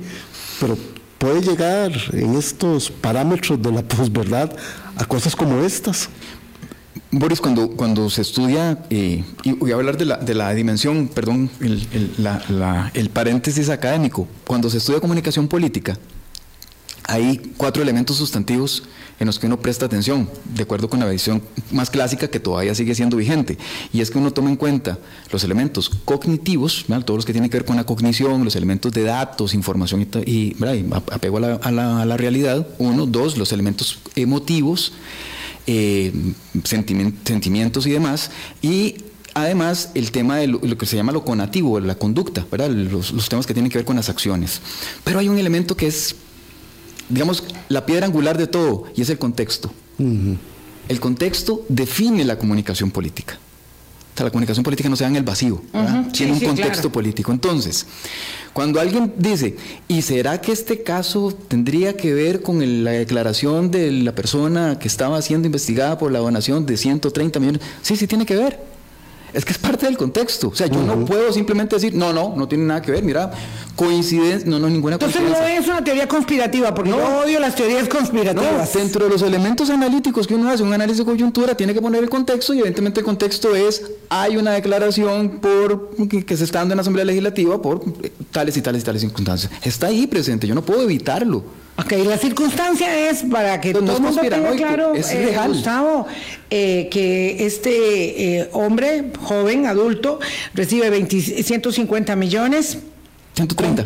[0.59, 0.77] pero
[1.17, 4.55] puede llegar en estos parámetros de la posverdad
[4.95, 6.09] a cosas como estas.
[7.11, 11.07] Boris, cuando, cuando se estudia, eh, y voy a hablar de la, de la dimensión,
[11.07, 11.87] perdón, el,
[12.93, 15.97] el, paréntesis académico, cuando se estudia comunicación política,
[17.03, 18.83] hay cuatro elementos sustantivos
[19.19, 21.41] en los que uno presta atención, de acuerdo con la visión
[21.71, 23.57] más clásica que todavía sigue siendo vigente.
[23.93, 24.99] Y es que uno toma en cuenta
[25.31, 29.03] los elementos cognitivos, todos los que tienen que ver con la cognición, los elementos de
[29.03, 30.55] datos, información y, y
[31.11, 32.67] apego a, la, a la realidad.
[32.77, 34.91] Uno, dos, los elementos emotivos
[35.67, 36.13] eh,
[36.63, 38.95] sentimientos y demás, y
[39.33, 42.69] además el tema de lo, que se llama lo conativo, la conducta, ¿verdad?
[42.69, 44.61] Los, temas que tienen que ver con las acciones.
[45.03, 46.15] Pero hay un elemento que es,
[47.09, 49.71] digamos, la piedra angular de todo, y es el contexto.
[50.89, 53.39] El contexto define la comunicación política.
[54.17, 55.61] Sea, la comunicación política no se da en el vacío,
[56.11, 57.31] tiene un contexto político.
[57.31, 57.85] Entonces,
[58.53, 59.55] cuando alguien dice,
[59.87, 64.87] ¿y será que este caso tendría que ver con la declaración de la persona que
[64.87, 67.61] estaba siendo investigada por la donación de 130 millones?
[67.81, 68.76] Sí, sí tiene que ver.
[69.33, 70.47] Es que es parte del contexto.
[70.47, 73.03] O sea, yo no puedo simplemente decir, no, no, no tiene nada que ver.
[73.03, 73.31] Mira,
[73.75, 75.37] coincidencia, no, no, ninguna coincidencia.
[75.37, 78.73] Entonces no es una teoría conspirativa, porque no, yo odio las teorías conspirativas.
[78.73, 81.81] No, dentro de los elementos analíticos que uno hace, un análisis de coyuntura, tiene que
[81.81, 86.59] poner el contexto y evidentemente el contexto es, hay una declaración por que, se está
[86.59, 87.81] dando en la Asamblea Legislativa por
[88.31, 89.51] tales y tales y tales circunstancias.
[89.63, 91.43] Está ahí presente, yo no puedo evitarlo.
[91.79, 96.07] Ok, la circunstancia es para que todo el mundo tenga claro, es eh, Gustavo,
[96.49, 100.19] eh, que este eh, hombre joven, adulto,
[100.55, 102.79] recibe 150 millones
[103.37, 103.83] 130.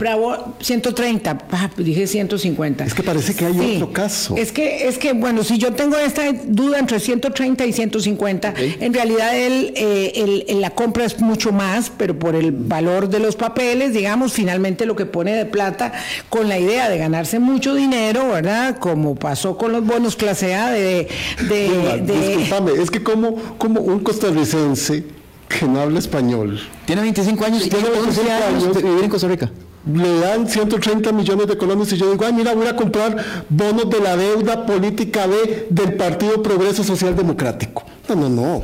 [0.62, 2.86] 130, ah, dije 150.
[2.86, 4.38] Es que parece que hay otro caso.
[4.38, 8.93] Es que, es que, bueno, si yo tengo esta duda entre 130 y 150, en
[8.93, 13.93] realidad él, eh, la compra es mucho más, pero por el valor de los papeles,
[13.93, 15.91] digamos, finalmente lo que pone de plata
[16.30, 18.78] con la idea de ganarse mucho dinero, ¿verdad?
[18.80, 21.10] Como pasó con los bonos clase A de...
[21.49, 25.20] de, Disculpame, es que como, como un costarricense
[25.60, 26.60] que no habla español.
[26.86, 29.52] Tiene 25 años y tiene 11 años de vivir en Costa Rica.
[29.91, 33.89] Le dan 130 millones de colones y yo digo, ay, mira, voy a comprar bonos
[33.89, 37.84] de la deuda política B del Partido Progreso Social Democrático.
[38.08, 38.62] No, no, no.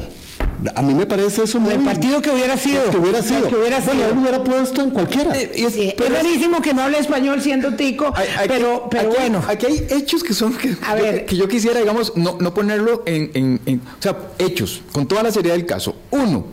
[0.76, 1.74] A mí me parece eso muy...
[1.74, 2.90] El partido que hubiera sido.
[2.90, 3.48] Que hubiera sido.
[3.48, 3.94] Que hubiera sido.
[3.94, 5.36] Bueno, él hubiera puesto en cualquiera.
[5.36, 8.14] es, pero es rarísimo que no hable español siendo tico,
[8.48, 9.42] pero, pero bueno.
[9.48, 10.56] Aquí hay hechos que son...
[10.58, 11.26] Que, a ver.
[11.26, 13.82] que yo quisiera, digamos, no, no ponerlo en, en, en...
[14.00, 15.96] O sea, hechos, con toda la seriedad del caso.
[16.10, 16.46] Uno,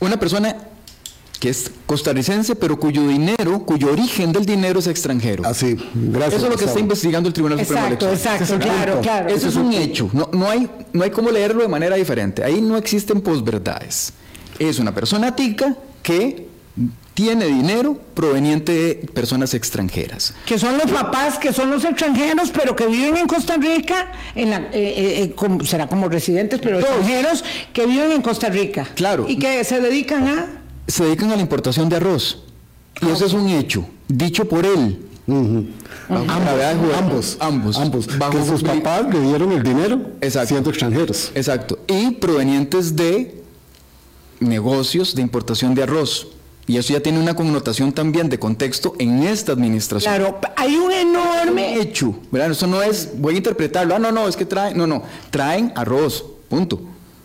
[0.00, 0.56] una persona
[1.38, 5.44] que es costarricense, pero cuyo dinero, cuyo origen del dinero es extranjero.
[5.46, 6.34] Así, gracias.
[6.34, 9.28] Eso es lo que está investigando el Tribunal Supremo Exacto, exacto, claro, claro.
[9.28, 10.08] Eso es un hecho.
[10.12, 12.42] No, no, hay, no hay cómo leerlo de manera diferente.
[12.42, 14.12] Ahí no existen posverdades.
[14.58, 16.48] Es una persona tica que
[17.16, 20.34] tiene dinero proveniente de personas extranjeras.
[20.44, 24.50] Que son los papás, que son los extranjeros, pero que viven en Costa Rica, en
[24.50, 27.42] la, eh, eh, eh, será como residentes, pero extranjeros
[27.72, 28.86] que viven en Costa Rica.
[28.94, 29.24] Claro.
[29.26, 30.46] Y que se dedican a...
[30.86, 32.42] Se dedican a la importación de arroz.
[33.00, 35.02] Y eso es un hecho, dicho por él.
[36.10, 40.02] Ambos, ambos, ambos, que sus papás le dieron el dinero
[40.44, 41.32] siendo extranjeros.
[41.34, 41.78] Exacto.
[41.88, 43.42] Y provenientes de
[44.38, 46.35] negocios de importación de arroz.
[46.68, 50.12] Y eso ya tiene una connotación también de contexto en esta administración.
[50.12, 52.50] Claro, hay un enorme hecho, ¿verdad?
[52.50, 55.72] Eso no es, voy a interpretarlo, ah, no, no, es que traen, no, no, traen
[55.76, 56.80] arroz, punto.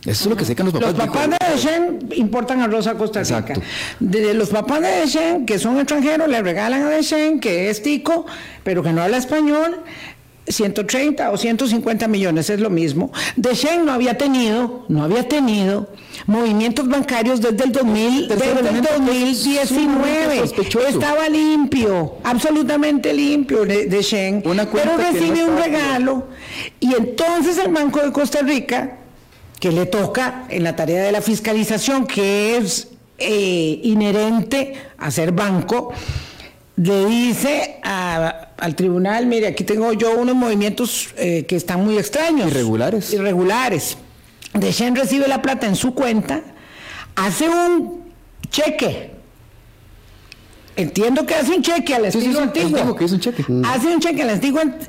[0.05, 0.97] Eso es lo que secan los papás.
[0.97, 3.37] Los papás de Deschen importan arroz a Costa Rica.
[3.37, 3.61] Exacto.
[3.99, 8.25] De los papás de Deschen, que son extranjeros, le regalan a Deschen, que es tico,
[8.63, 9.83] pero que no habla español,
[10.47, 13.11] 130 o 150 millones, es lo mismo.
[13.35, 15.89] Deschen no había tenido, no había tenido
[16.25, 20.43] movimientos bancarios desde el, 2000, desde el 2019.
[20.89, 26.27] Estaba limpio, absolutamente limpio de, Shen, pero recibe un regalo
[26.79, 28.97] y entonces el Banco de Costa Rica,
[29.59, 32.87] que le toca en la tarea de la fiscalización, que es
[33.19, 35.93] eh, inherente a ser banco,
[36.84, 42.47] le dice al tribunal, mire, aquí tengo yo unos movimientos eh, que están muy extraños.
[42.47, 43.13] Irregulares.
[43.13, 43.97] Irregulares.
[44.53, 46.41] Dechen recibe la plata en su cuenta,
[47.15, 48.01] hace un
[48.49, 49.11] cheque.
[50.75, 52.95] Entiendo que hace un cheque al estilo antiguo.
[52.95, 53.45] Que es un cheque.
[53.63, 54.41] Hace un cheque al,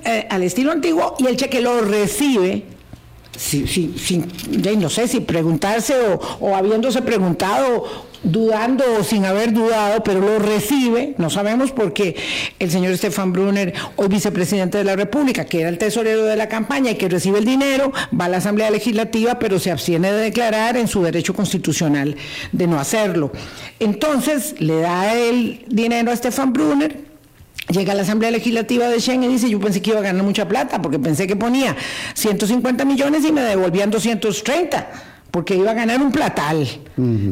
[0.05, 2.65] eh, al estilo antiguo y el cheque lo recibe
[3.37, 4.29] sin,
[4.79, 5.95] no sé si preguntarse
[6.41, 12.15] o, habiéndose preguntado dudando o sin haber dudado, pero lo recibe, no sabemos por qué
[12.61, 16.49] el señor Stefan Brunner, hoy vicepresidente de la República, que era el tesorero de la
[16.49, 20.19] campaña y que recibe el dinero, va a la Asamblea Legislativa, pero se abstiene de
[20.19, 22.17] declarar en su derecho constitucional
[22.53, 23.33] de no hacerlo.
[23.81, 27.12] Entonces, le da el dinero a Stefan Brunner,
[27.69, 30.25] Llega a la Asamblea Legislativa de Schengen y dice, yo pensé que iba a ganar
[30.25, 31.77] mucha plata, porque pensé que ponía
[32.15, 36.69] 150 millones y me devolvían 230 porque iba a ganar un platal.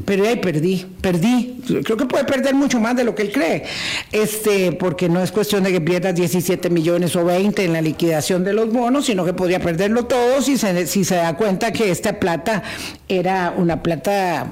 [0.06, 1.60] Pero ahí perdí, perdí.
[1.84, 3.64] Creo que puede perder mucho más de lo que él cree.
[4.10, 8.42] Este, porque no es cuestión de que pierdas 17 millones o 20 en la liquidación
[8.42, 11.90] de los bonos, sino que podría perderlo todo si se, si se da cuenta que
[11.90, 12.62] esta plata
[13.06, 14.46] era una plata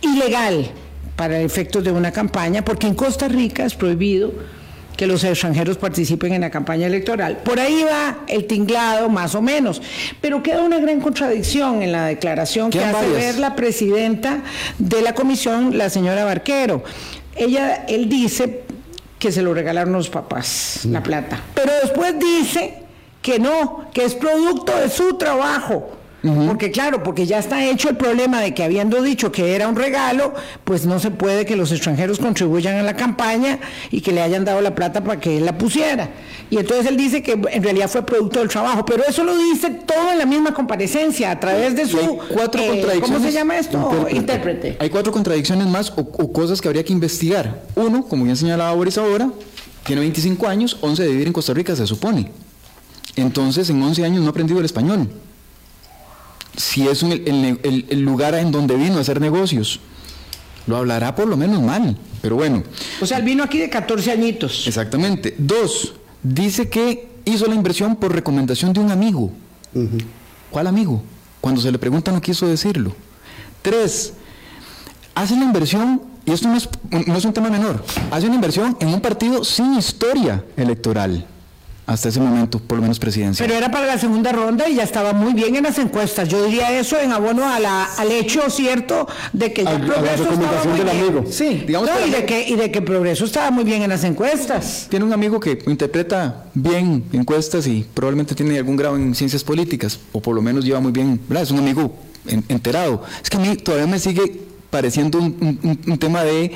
[0.00, 0.70] ilegal
[1.16, 4.32] para efectos de una campaña, porque en Costa Rica es prohibido
[4.96, 7.38] que los extranjeros participen en la campaña electoral.
[7.38, 9.82] Por ahí va el tinglado, más o menos.
[10.20, 14.42] Pero queda una gran contradicción en la declaración que hace ver la presidenta
[14.78, 16.84] de la comisión, la señora Barquero.
[17.36, 18.62] Ella, él dice
[19.18, 21.40] que se lo regalaron los papás, la plata.
[21.54, 22.74] Pero después dice
[23.22, 26.03] que no, que es producto de su trabajo
[26.46, 29.76] Porque claro, porque ya está hecho el problema de que habiendo dicho que era un
[29.76, 30.32] regalo,
[30.64, 33.58] pues no se puede que los extranjeros contribuyan a la campaña
[33.90, 36.08] y que le hayan dado la plata para que él la pusiera.
[36.48, 39.70] Y entonces él dice que en realidad fue producto del trabajo, pero eso lo dice
[39.70, 41.98] todo en la misma comparecencia, a través de su...
[42.32, 44.06] cuatro eh, ¿Cómo se llama esto?
[44.10, 44.78] Intérprete.
[44.80, 47.62] Hay cuatro contradicciones más o, o, cosas que habría que investigar.
[47.74, 49.30] Uno, como bien señalaba Boris ahora,
[49.84, 52.30] tiene 25 años, 11 de vivir en Costa Rica, se supone.
[53.16, 55.10] Entonces, en 11 años no ha aprendido el español
[56.56, 59.80] si es el, lugar en donde vino a hacer negocios.
[60.66, 62.62] Lo hablará por lo menos mal, pero bueno.
[63.00, 64.66] O sea, él vino aquí de 14 añitos.
[64.66, 65.34] Exactamente.
[65.36, 69.30] Dos, dice que hizo la inversión por recomendación de un amigo.
[70.50, 71.02] ¿Cuál amigo?
[71.40, 72.94] Cuando se le pregunta no quiso decirlo.
[73.60, 74.14] Tres,
[75.14, 76.68] hace la inversión, y esto no es,
[77.06, 81.26] no es un tema menor, hace una inversión en un partido sin historia electoral
[81.86, 83.44] hasta ese momento, por lo menos presidencia.
[83.44, 86.28] Pero era para la segunda ronda y ya estaba muy bien en las encuestas.
[86.28, 90.64] Yo diría eso en abono a la, al hecho cierto de que ya Progreso estaba
[90.64, 91.32] muy bien.
[91.32, 94.86] Sí, digamos y, de que, y de que Progreso estaba muy bien en las encuestas.
[94.88, 99.98] Tiene un amigo que interpreta bien encuestas y probablemente tiene algún grado en ciencias políticas,
[100.12, 101.42] o por lo menos lleva muy bien, ¿verdad?
[101.42, 101.94] Es un amigo
[102.48, 103.02] enterado.
[103.22, 106.52] Es que a mí todavía me sigue pareciendo un tema de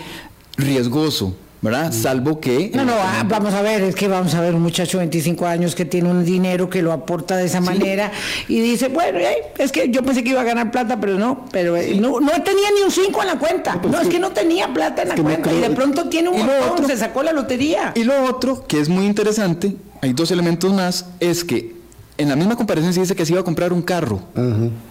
[0.56, 1.92] riesgoso ¿verdad?
[1.92, 2.70] Salvo que...
[2.74, 5.46] No, no, ah, vamos a ver, es que vamos a ver un muchacho de 25
[5.46, 8.12] años que tiene un dinero que lo aporta de esa manera
[8.46, 9.18] y dice, bueno,
[9.58, 12.30] es que yo pensé que iba a ganar plata, pero no, pero eh, no, no,
[12.42, 13.80] tenía ni un 5 en la cuenta.
[13.90, 16.86] No, es que no tenía plata en la cuenta y de pronto tiene un montón,
[16.86, 17.92] se sacó la lotería.
[17.94, 21.76] Y lo otro, que es muy interesante, hay dos elementos más, es que
[22.18, 24.20] en la misma comparecencia dice que se iba a comprar un carro,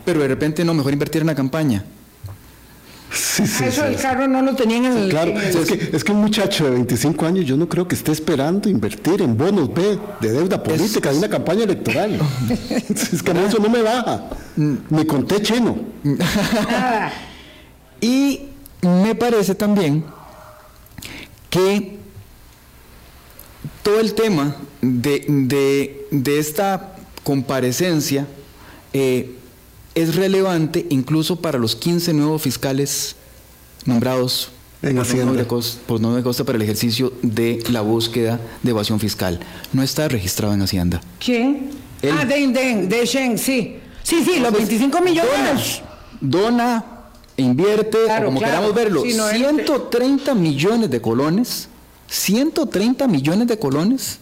[0.06, 1.84] pero de repente no, mejor invertir en la campaña.
[3.12, 5.10] Eso el carro no lo tenían en el.
[5.10, 8.12] Claro, Es, que, es que un muchacho de 25 años, yo no creo que esté
[8.12, 12.20] esperando invertir en bonos B de deuda política de una campaña electoral.
[12.90, 14.26] es que eso no me baja.
[14.56, 15.78] Me conté chino.
[18.02, 18.42] y
[18.82, 20.04] me parece también
[21.50, 21.98] que
[23.84, 28.28] todo el tema de, de, esta comparecencia
[28.94, 29.37] eh,
[29.98, 33.16] es relevante incluso para los 15 nuevos fiscales
[33.86, 34.50] nombrados
[34.84, 35.46] en por Hacienda.
[35.88, 39.40] por no de costa para el ejercicio de la búsqueda de evasión fiscal.
[39.74, 41.02] No está registrado en Hacienda.
[41.20, 41.72] ¿Quién?
[42.12, 43.78] ah, Den Den, de Shen, sí.
[44.04, 45.82] Sí, sí, los 25 millones.
[46.22, 46.86] Dona,
[47.36, 51.70] invierte, como queramos verlo, 130 millones de colones,
[52.08, 54.20] 130 millones de colones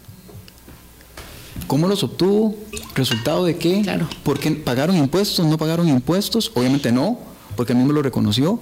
[1.67, 2.55] ¿Cómo los obtuvo?
[2.95, 3.81] ¿Resultado de qué?
[3.81, 4.07] Claro.
[4.23, 5.45] ¿Por qué pagaron impuestos?
[5.45, 6.51] ¿No pagaron impuestos?
[6.53, 7.19] Obviamente no,
[7.55, 8.59] porque él mismo lo reconoció.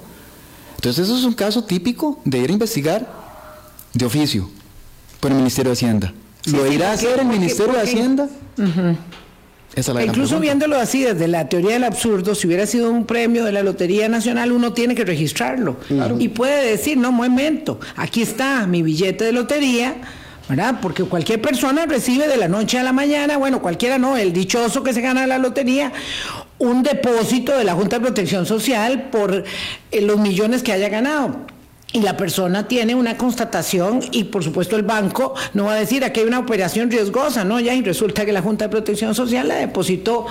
[0.75, 3.11] Entonces eso es un caso típico de ir a investigar
[3.93, 4.49] de oficio
[5.19, 6.13] por el Ministerio de Hacienda.
[6.45, 8.29] ¿Lo irá a hacer el Ministerio de Hacienda?
[10.05, 13.63] Incluso viéndolo así desde la teoría del absurdo, si hubiera sido un premio de la
[13.63, 15.77] Lotería Nacional, uno tiene que registrarlo.
[16.19, 19.95] Y puede decir, no, momento, aquí está mi billete de lotería
[20.49, 20.79] ¿verdad?
[20.81, 24.83] Porque cualquier persona recibe de la noche a la mañana, bueno, cualquiera no, el dichoso
[24.83, 25.91] que se gana la lotería,
[26.59, 29.43] un depósito de la Junta de Protección Social por
[29.91, 31.45] eh, los millones que haya ganado.
[31.95, 36.03] Y la persona tiene una constatación y por supuesto el banco no va a decir
[36.03, 37.59] aquí hay una operación riesgosa, ¿no?
[37.59, 40.25] Ya y resulta que la Junta de Protección Social le depositó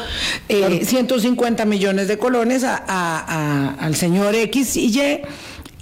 [0.49, 5.21] 150 eh, millones de colones al señor X y Y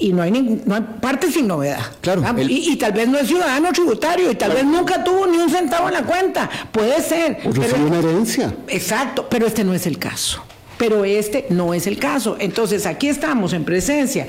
[0.01, 0.33] y no hay,
[0.65, 1.81] no hay parte sin novedad.
[2.01, 2.23] Claro.
[2.25, 5.51] Ah, y, tal vez no es ciudadano tributario y tal vez nunca tuvo ni un
[5.51, 6.49] centavo en la cuenta.
[6.73, 7.39] Puede ser.
[7.45, 8.55] O pero, una herencia.
[8.67, 10.43] Exacto, pero este no es el caso.
[10.79, 12.37] Pero este no es el caso.
[12.41, 14.27] Entonces aquí estamos en presencia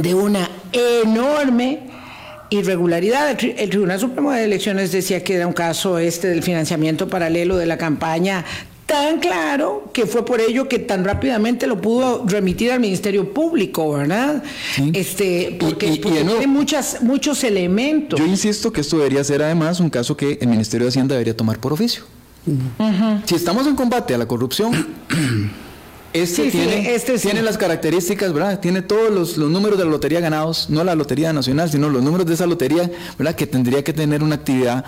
[0.00, 1.80] de una enorme
[2.50, 3.30] irregularidad.
[3.30, 7.66] El Tribunal Supremo de Elecciones decía que era un caso este del financiamiento paralelo de
[7.66, 8.44] la campaña
[8.92, 13.92] tan claro que fue por ello que tan rápidamente lo pudo remitir al Ministerio Público,
[13.92, 14.42] ¿verdad?
[14.92, 18.20] Este, porque, tiene muchas, muchos elementos.
[18.20, 21.34] Yo insisto que esto debería ser además un caso que el Ministerio de Hacienda debería
[21.34, 22.04] tomar por oficio.
[23.24, 24.72] Si estamos en combate a la corrupción,
[26.12, 28.60] este, tiene, este tiene las características, ¿verdad?
[28.60, 32.02] Tiene todos los, los, números de la lotería ganados, no la lotería nacional, sino los
[32.02, 33.34] números de esa lotería, ¿verdad?
[33.34, 34.84] Que tendría que tener una actividad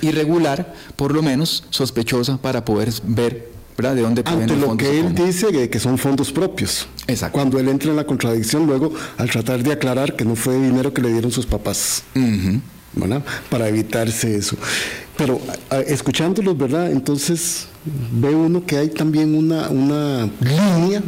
[0.00, 3.94] irregular, por lo menos sospechosa, para poder ver ¿verdad?
[3.94, 6.86] de dónde Ante lo que él dice que, son fondos propios.
[7.06, 7.32] Exacto.
[7.34, 10.92] Cuando él entra en la contradicción luego al tratar de aclarar que no fue dinero
[10.92, 12.02] que le dieron sus papás.
[12.92, 13.22] ¿verdad?
[13.48, 14.56] Para evitarse eso.
[15.16, 15.40] Pero
[15.86, 16.90] escuchándolos, ¿verdad?
[16.90, 21.02] Entonces ve uno que hay también una, una línea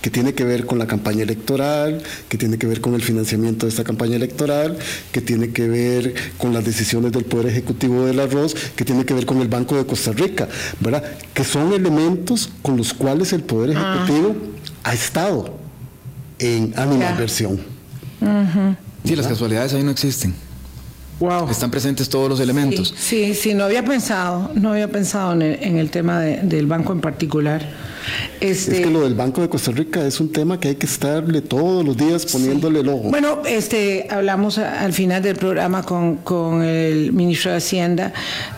[0.00, 3.66] que tiene que ver con la campaña electoral, que tiene que ver con el financiamiento
[3.66, 4.76] de esta campaña electoral,
[5.12, 9.14] que tiene que ver con las decisiones del Poder Ejecutivo del Arroz, que tiene que
[9.14, 10.48] ver con el Banco de Costa Rica,
[10.80, 11.02] ¿verdad?
[11.32, 13.94] Que son elementos con los cuales el Poder ah.
[13.94, 14.36] Ejecutivo
[14.82, 15.58] ha estado
[16.38, 17.60] en animadversión.
[19.04, 20.34] Sí, las casualidades ahí no existen.
[21.20, 21.48] Wow.
[21.48, 22.94] Están presentes todos los elementos.
[22.96, 27.68] Sí, sí, no había pensado, no había pensado en el, tema del banco en particular.
[28.40, 30.86] Este, es que lo del Banco de Costa Rica es un tema que hay que
[30.86, 33.10] estarle todos los días poniéndole el ojo.
[33.10, 38.12] Bueno, este, hablamos al final del programa con, con el ministro de Hacienda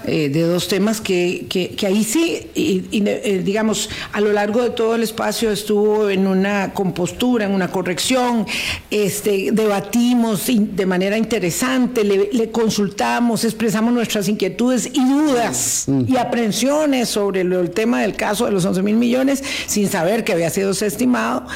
[0.07, 4.70] eh, de dos temas que, que, ahí sí, y, eh, digamos, a lo largo de
[4.70, 8.47] todo el espacio estuvo en una compostura, en una corrección,
[8.90, 16.05] este, debatimos de manera interesante, le, consultamos, expresamos nuestras inquietudes y dudas mm.
[16.09, 19.36] y aprensiones sobre el tema del caso de los 11 mil millones
[19.66, 21.47] sin saber que había sido estimado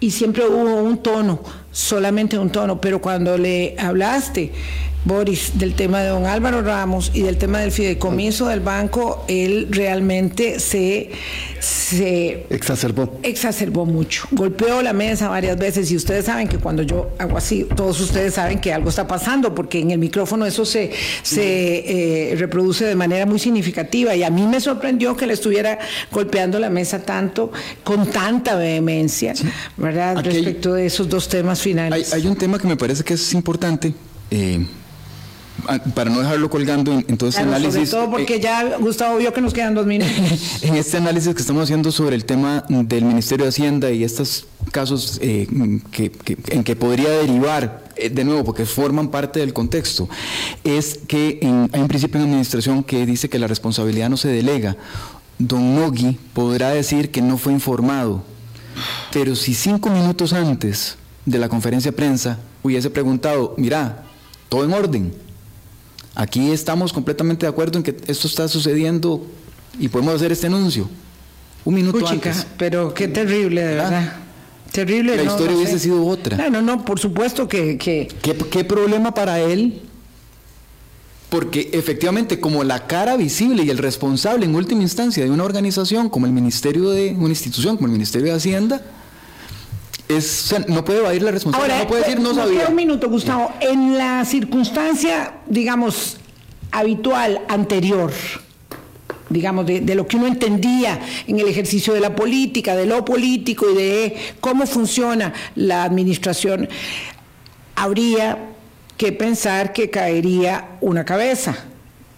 [0.00, 4.52] y siempre hubo un tono, solamente un tono, pero cuando le hablaste
[5.04, 9.68] Boris, del tema de don Álvaro Ramos y del tema del fideicomiso del banco, él
[9.70, 11.10] realmente se,
[11.58, 13.18] se exacerbó.
[13.22, 14.28] Exacerbó mucho.
[14.30, 18.34] Golpeó la mesa varias veces y ustedes saben que cuando yo hago así, todos ustedes
[18.34, 20.90] saben que algo está pasando porque en el micrófono eso se,
[21.22, 25.78] se eh, reproduce de manera muy significativa y a mí me sorprendió que le estuviera
[26.12, 27.50] golpeando la mesa tanto,
[27.84, 29.32] con tanta vehemencia,
[29.78, 30.22] ¿verdad?
[30.22, 32.12] Respecto de esos dos temas finales.
[32.12, 33.94] Hay, un tema que me parece que es importante.
[34.30, 34.64] Eh,
[35.94, 37.88] para no dejarlo colgando en, todo este análisis.
[37.88, 40.12] Sobre todo porque eh, ya Gustavo vio que nos quedan dos minutos.
[40.62, 44.46] en este análisis que estamos haciendo sobre el tema del Ministerio de Hacienda y estos
[44.72, 45.46] casos eh,
[45.90, 46.12] que,
[46.48, 50.08] en que podría derivar, eh, de nuevo, porque forman parte del contexto,
[50.64, 51.38] es que
[51.72, 54.76] hay un principio en administración que dice que la responsabilidad no se delega.
[55.38, 58.22] Don Nogui podrá decir que no fue informado,
[59.12, 64.04] pero si cinco minutos antes de la conferencia de prensa hubiese preguntado, mira,
[64.48, 65.14] todo en orden,
[66.14, 69.24] Aquí estamos completamente de acuerdo en que esto está sucediendo
[69.78, 70.88] y podemos hacer este anuncio.
[71.64, 72.46] Un minuto antes.
[72.56, 74.16] Pero qué terrible, de verdad.
[74.72, 75.16] Terrible.
[75.16, 76.48] La historia hubiese sido otra.
[76.48, 77.76] No, no, por supuesto que...
[77.76, 79.82] ¿Qué, ¿Qué problema para él?
[81.28, 86.08] Porque efectivamente, como la cara visible y el responsable en última instancia de una organización
[86.08, 88.82] como el Ministerio de una institución como el Ministerio de Hacienda,
[90.68, 92.68] no puede evadir la responsabilidad, no puede decir no sabía.
[92.68, 93.52] Un minuto, Gustavo.
[93.60, 96.16] En la circunstancia, digamos,
[96.72, 98.12] habitual, anterior,
[99.28, 103.70] digamos, de, lo que uno entendía en el ejercicio de la política, de lo político
[103.70, 106.68] y de cómo funciona la administración,
[107.76, 108.38] habría
[108.96, 111.56] que pensar que caería una cabeza,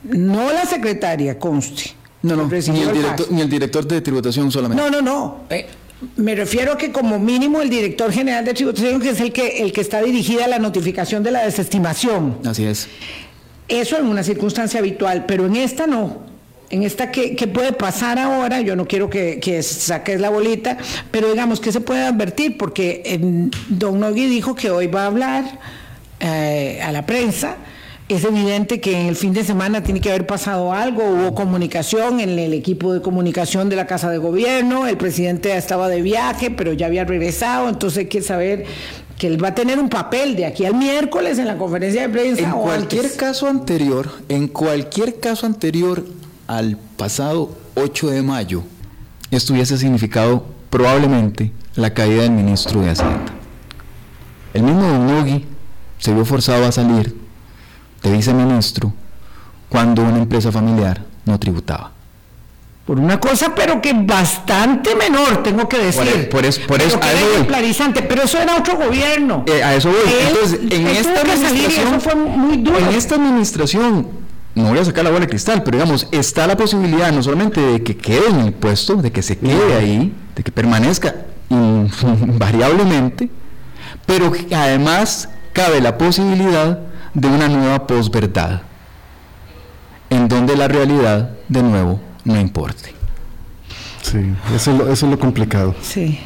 [0.02, 1.92] no la secretaria, conste.
[2.22, 4.80] No, no, ni el, director, ni el, director, de tributación solamente.
[4.80, 5.40] No, no, no.
[5.50, 5.66] Eh,
[6.16, 9.62] me refiero a que como mínimo el director general de tributación, que es el que,
[9.62, 12.38] el que está dirigida a la notificación de la desestimación.
[12.44, 12.88] Así es.
[13.68, 16.30] Eso en una circunstancia habitual, pero en esta no.
[16.70, 18.60] En esta, ¿qué, puede pasar ahora?
[18.62, 20.78] Yo no quiero que, saques la bolita,
[21.10, 22.56] pero digamos, ¿qué se puede advertir?
[22.56, 23.20] Porque
[23.68, 25.58] Don Nogui dijo que hoy va a hablar
[26.20, 27.56] eh, a la prensa
[28.08, 32.20] es evidente que en el fin de semana tiene que haber pasado algo, hubo comunicación
[32.20, 36.50] en el equipo de comunicación de la Casa de Gobierno, el presidente estaba de viaje,
[36.50, 38.66] pero ya había regresado, entonces hay que saber
[39.18, 42.08] que él va a tener un papel de aquí al miércoles en la conferencia de
[42.08, 42.42] prensa.
[42.42, 46.04] En cualquier caso anterior, en cualquier caso anterior
[46.48, 48.62] al pasado 8 de mayo,
[49.30, 53.32] esto hubiese significado probablemente la caída del ministro de Hacienda.
[54.52, 55.44] El mismo Don
[55.98, 57.21] se vio forzado a salir
[58.02, 58.92] de viceministro
[59.68, 61.92] cuando una empresa familiar no tributaba.
[62.86, 66.28] Por una cosa, pero que bastante menor, tengo que decir.
[66.28, 66.98] Por, eso, por eso,
[68.08, 69.44] pero eso era otro gobierno.
[69.46, 69.98] Eh, a eso voy.
[70.28, 72.78] Entonces, en esta administración, fue muy duro.
[72.78, 74.08] en esta administración,
[74.56, 77.60] no voy a sacar la bola de cristal, pero digamos, está la posibilidad no solamente
[77.60, 81.14] de que quede en el puesto, de que se quede ahí, de que permanezca
[81.50, 83.30] invariablemente,
[84.06, 86.80] pero además cabe la posibilidad
[87.14, 88.62] de una nueva posverdad,
[90.10, 92.94] en donde la realidad, de nuevo, no importe.
[94.02, 94.18] Sí,
[94.54, 95.74] eso es lo, eso es lo complicado.
[95.80, 96.18] Sí.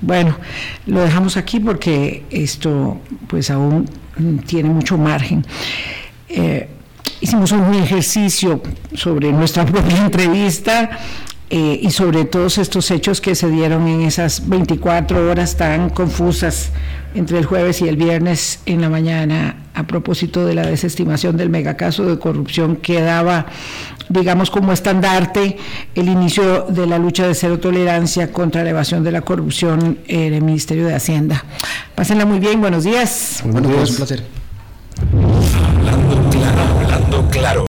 [0.00, 0.36] Bueno,
[0.86, 3.88] lo dejamos aquí porque esto pues aún
[4.46, 5.46] tiene mucho margen.
[6.28, 6.68] Eh,
[7.20, 8.60] hicimos un ejercicio
[8.94, 10.90] sobre nuestra propia entrevista
[11.54, 16.70] eh, y sobre todos estos hechos que se dieron en esas 24 horas tan confusas
[17.14, 21.50] entre el jueves y el viernes en la mañana a propósito de la desestimación del
[21.50, 23.48] megacaso de corrupción que daba,
[24.08, 25.58] digamos, como estandarte
[25.94, 30.32] el inicio de la lucha de cero tolerancia contra la evasión de la corrupción en
[30.32, 31.44] el Ministerio de Hacienda.
[31.94, 33.42] Pásenla muy bien, buenos días.
[33.44, 34.24] Buenos días, un placer.
[35.76, 37.60] Hablando claro, hablando claro.